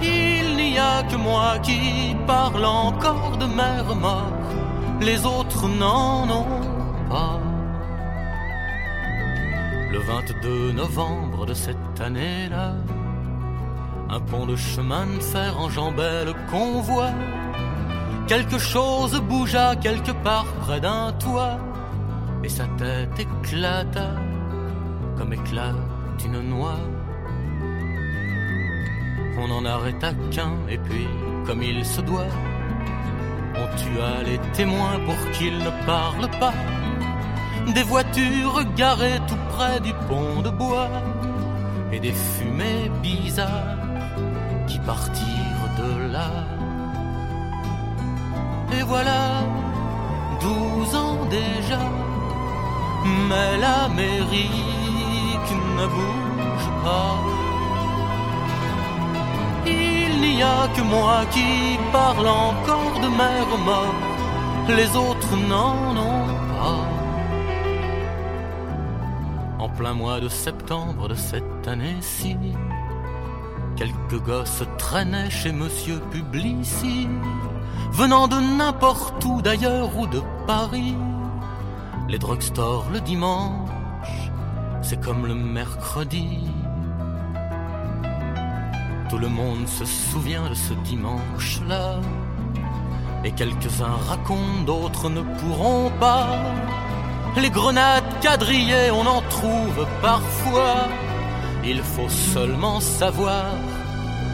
Il 0.00 0.46
n'y 0.62 0.78
a 0.78 1.02
que 1.10 1.16
moi 1.16 1.58
qui 1.66 2.14
parle 2.34 2.64
encore 2.64 3.36
de 3.36 3.46
mer 3.46 3.84
mort, 3.96 4.48
les 5.00 5.26
autres 5.26 5.66
n'en 5.68 6.22
ont 6.40 6.60
pas. 7.08 7.49
Le 9.92 9.98
22 9.98 10.72
novembre 10.72 11.46
de 11.46 11.54
cette 11.54 12.00
année-là, 12.00 12.74
un 14.08 14.20
pont 14.20 14.46
de 14.46 14.54
chemin 14.54 15.06
de 15.06 15.20
fer 15.20 15.58
enjambait 15.58 16.24
le 16.24 16.34
convoi. 16.48 17.10
Quelque 18.28 18.58
chose 18.58 19.20
bougea 19.20 19.74
quelque 19.74 20.12
part 20.12 20.46
près 20.60 20.80
d'un 20.80 21.12
toit, 21.18 21.58
et 22.44 22.48
sa 22.48 22.66
tête 22.78 23.18
éclata 23.18 24.10
comme 25.16 25.32
éclate 25.32 25.74
une 26.24 26.40
noix. 26.48 26.78
On 29.38 29.48
n'en 29.48 29.64
arrêta 29.64 30.12
qu'un, 30.30 30.52
et 30.68 30.78
puis, 30.78 31.08
comme 31.46 31.62
il 31.62 31.84
se 31.84 32.00
doit, 32.00 32.32
on 33.56 33.76
tua 33.76 34.22
les 34.24 34.38
témoins 34.52 35.00
pour 35.04 35.30
qu'ils 35.32 35.58
ne 35.58 35.84
parlent 35.84 36.30
pas. 36.38 36.54
Des 37.66 37.82
voitures 37.82 38.64
garées 38.76 39.20
tout 39.28 39.38
près 39.50 39.80
du 39.80 39.92
pont 40.08 40.42
de 40.42 40.50
bois, 40.50 40.88
et 41.92 42.00
des 42.00 42.12
fumées 42.12 42.90
bizarres 43.02 43.78
qui 44.66 44.78
partirent 44.80 45.68
de 45.78 46.12
là. 46.12 46.30
Et 48.72 48.82
voilà, 48.82 49.42
douze 50.40 50.94
ans 50.94 51.24
déjà, 51.30 51.82
mais 53.28 53.58
l'Amérique 53.58 55.52
ne 55.78 55.86
bouge 55.86 56.70
pas. 56.84 57.16
Il 59.66 60.20
n'y 60.20 60.42
a 60.42 60.68
que 60.74 60.82
moi 60.82 61.20
qui 61.30 61.78
parle 61.92 62.28
encore 62.28 63.00
de 63.02 63.08
mer 63.08 63.46
morte, 63.64 64.20
les 64.68 64.96
autres 64.96 65.36
n'en 65.48 65.96
ont 65.96 66.26
pas. 66.58 66.99
Plein 69.76 69.94
mois 69.94 70.20
de 70.20 70.28
septembre 70.28 71.08
de 71.08 71.14
cette 71.14 71.66
année-ci, 71.66 72.36
quelques 73.76 74.22
gosses 74.24 74.62
traînaient 74.76 75.30
chez 75.30 75.52
Monsieur 75.52 76.00
Publici, 76.10 77.08
venant 77.92 78.28
de 78.28 78.36
n'importe 78.36 79.24
où 79.24 79.40
d'ailleurs 79.40 79.96
ou 79.98 80.06
de 80.06 80.20
Paris. 80.46 80.96
Les 82.08 82.18
drugstores 82.18 82.90
le 82.92 83.00
dimanche, 83.00 84.30
c'est 84.82 85.00
comme 85.00 85.26
le 85.26 85.34
mercredi. 85.34 86.50
Tout 89.08 89.18
le 89.18 89.28
monde 89.28 89.66
se 89.66 89.84
souvient 89.84 90.48
de 90.48 90.54
ce 90.54 90.74
dimanche-là. 90.84 92.00
Et 93.24 93.32
quelques-uns 93.32 93.96
racontent, 94.08 94.62
d'autres 94.66 95.10
ne 95.10 95.22
pourront 95.22 95.90
pas. 95.98 96.26
Les 97.36 97.50
grenades 97.50 97.99
on 98.92 99.06
en 99.06 99.22
trouve 99.22 99.86
parfois. 100.02 100.88
Il 101.64 101.82
faut 101.82 102.08
seulement 102.08 102.80
savoir 102.80 103.54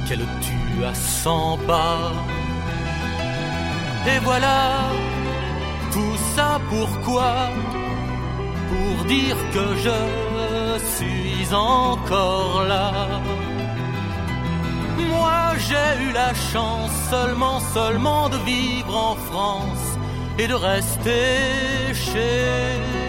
qu'elle 0.06 0.26
tue 0.40 0.84
à 0.84 0.94
cent 0.94 1.58
pas. 1.66 2.12
Et 4.06 4.18
voilà, 4.20 4.90
tout 5.92 6.16
ça 6.34 6.60
pourquoi? 6.68 7.48
Pour 8.70 9.04
dire 9.06 9.36
que 9.52 9.76
je 9.84 10.78
suis 10.94 11.54
encore 11.54 12.64
là. 12.68 12.92
Moi 14.98 15.54
j'ai 15.58 16.04
eu 16.04 16.12
la 16.12 16.32
chance 16.52 16.92
seulement, 17.10 17.60
seulement 17.74 18.28
de 18.28 18.38
vivre 18.38 18.96
en 18.96 19.16
France 19.16 19.98
et 20.38 20.46
de 20.46 20.54
rester 20.54 21.94
chez 21.94 23.05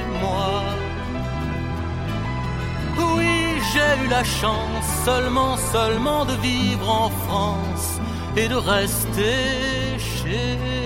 j'ai 3.78 4.06
eu 4.06 4.08
la 4.10 4.24
chance 4.24 4.88
seulement, 5.06 5.56
seulement 5.58 6.26
de 6.26 6.34
vivre 6.50 6.90
en 6.90 7.10
France 7.10 8.00
et 8.36 8.48
de 8.48 8.56
rester 8.56 10.00
chez 10.00 10.77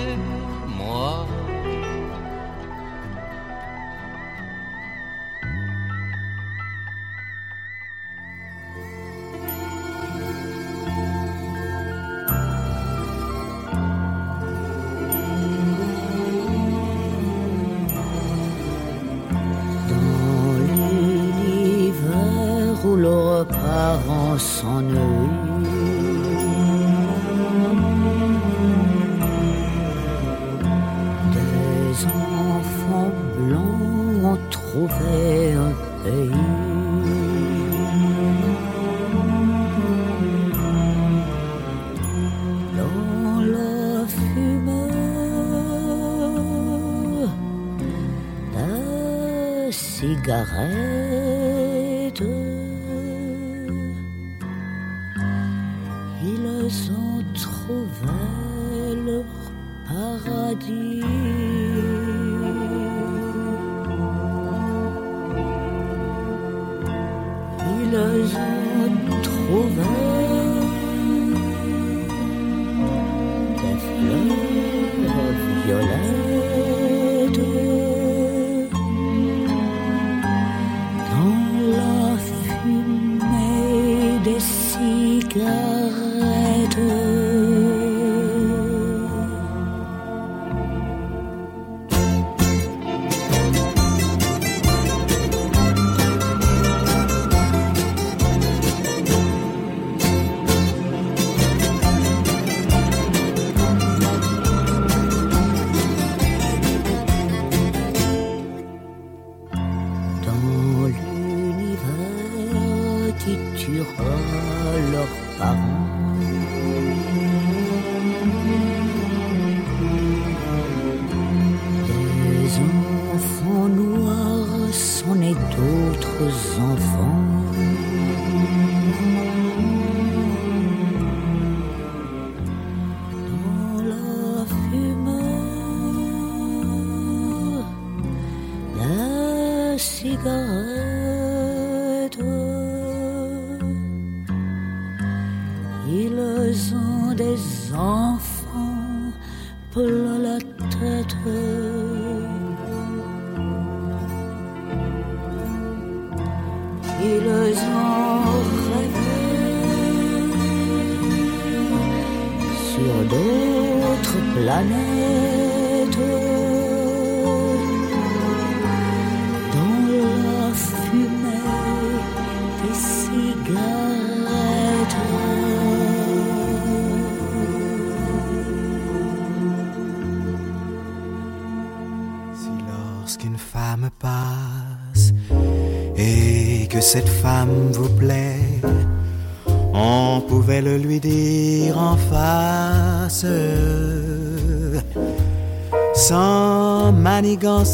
Ont 68.33 70.10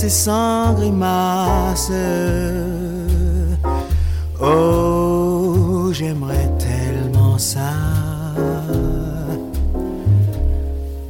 et 0.03 0.09
sans 0.09 0.73
grimace. 0.73 1.91
Oh, 4.39 5.89
j'aimerais 5.91 6.49
tellement 6.59 7.37
ça. 7.37 7.73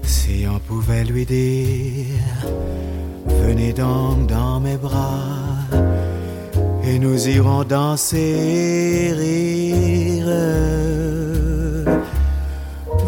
Si 0.04 0.46
on 0.50 0.60
pouvait 0.60 1.04
lui 1.04 1.26
dire, 1.26 2.38
venez 3.28 3.74
donc 3.74 4.28
dans 4.28 4.60
mes 4.60 4.78
bras, 4.78 5.68
et 6.84 6.98
nous 7.00 7.28
irons 7.28 7.64
danser 7.64 9.14
rire. 9.18 10.28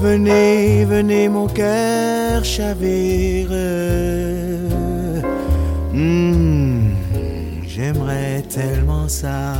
Venez, 0.02 0.86
venez, 0.86 1.28
mon 1.30 1.48
cœur 1.48 2.44
chavire. 2.44 3.50
Hmm, 6.00 6.92
J'aimerais 7.68 8.42
tellement 8.44 9.10
ça. 9.10 9.54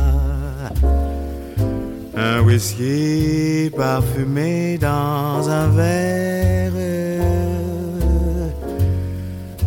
Un 2.16 2.40
whisky 2.40 3.70
parfumé 3.76 4.78
dans 4.78 5.46
un 5.50 5.68
verre 5.68 6.72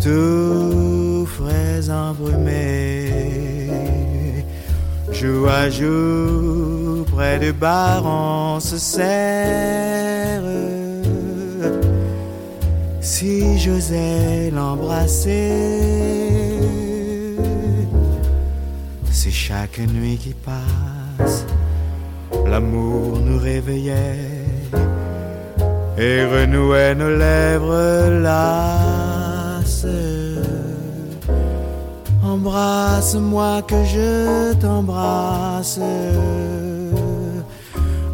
tout 0.01 1.27
frais 1.27 1.87
embrumé. 1.91 3.11
Jour 5.11 5.47
à 5.49 5.69
jour, 5.69 7.05
près 7.05 7.37
du 7.37 7.53
bar, 7.53 8.03
on 8.03 8.59
se 8.59 8.79
serre. 8.79 10.41
Si 12.99 13.59
j'osais 13.59 14.49
l'embrasser, 14.51 16.52
chaque 19.47 19.79
nuit 19.79 20.17
qui 20.23 20.33
passe, 20.33 21.45
l'amour 22.45 23.19
nous 23.19 23.37
réveillait 23.37 24.45
et 25.97 26.23
renouait 26.33 26.95
nos 26.95 27.13
lèvres 27.25 28.21
lasses. 28.21 29.85
Embrasse-moi 32.23 33.61
que 33.67 33.83
je 33.83 34.53
t'embrasse. 34.61 35.81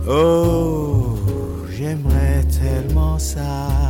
Oh, 0.08 1.16
j'aimerais 1.70 2.44
tellement 2.60 3.20
ça. 3.20 3.89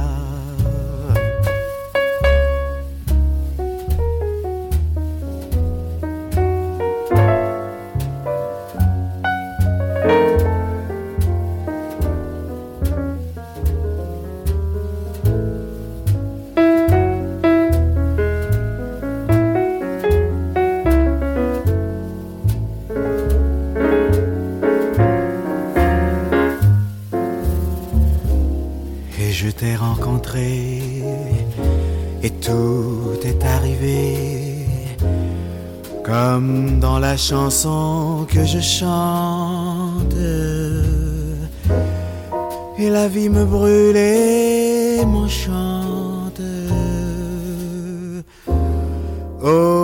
Comme 36.04 36.80
dans 36.80 37.00
la 37.00 37.16
chanson 37.16 38.26
que 38.28 38.44
je 38.46 38.60
chante. 38.60 40.16
Et 42.78 42.90
la 42.90 43.08
vie 43.08 43.30
me 43.30 43.46
brûle 43.46 43.98
et 43.98 45.06
m'enchante. 45.06 46.42
Oh, 49.44 49.79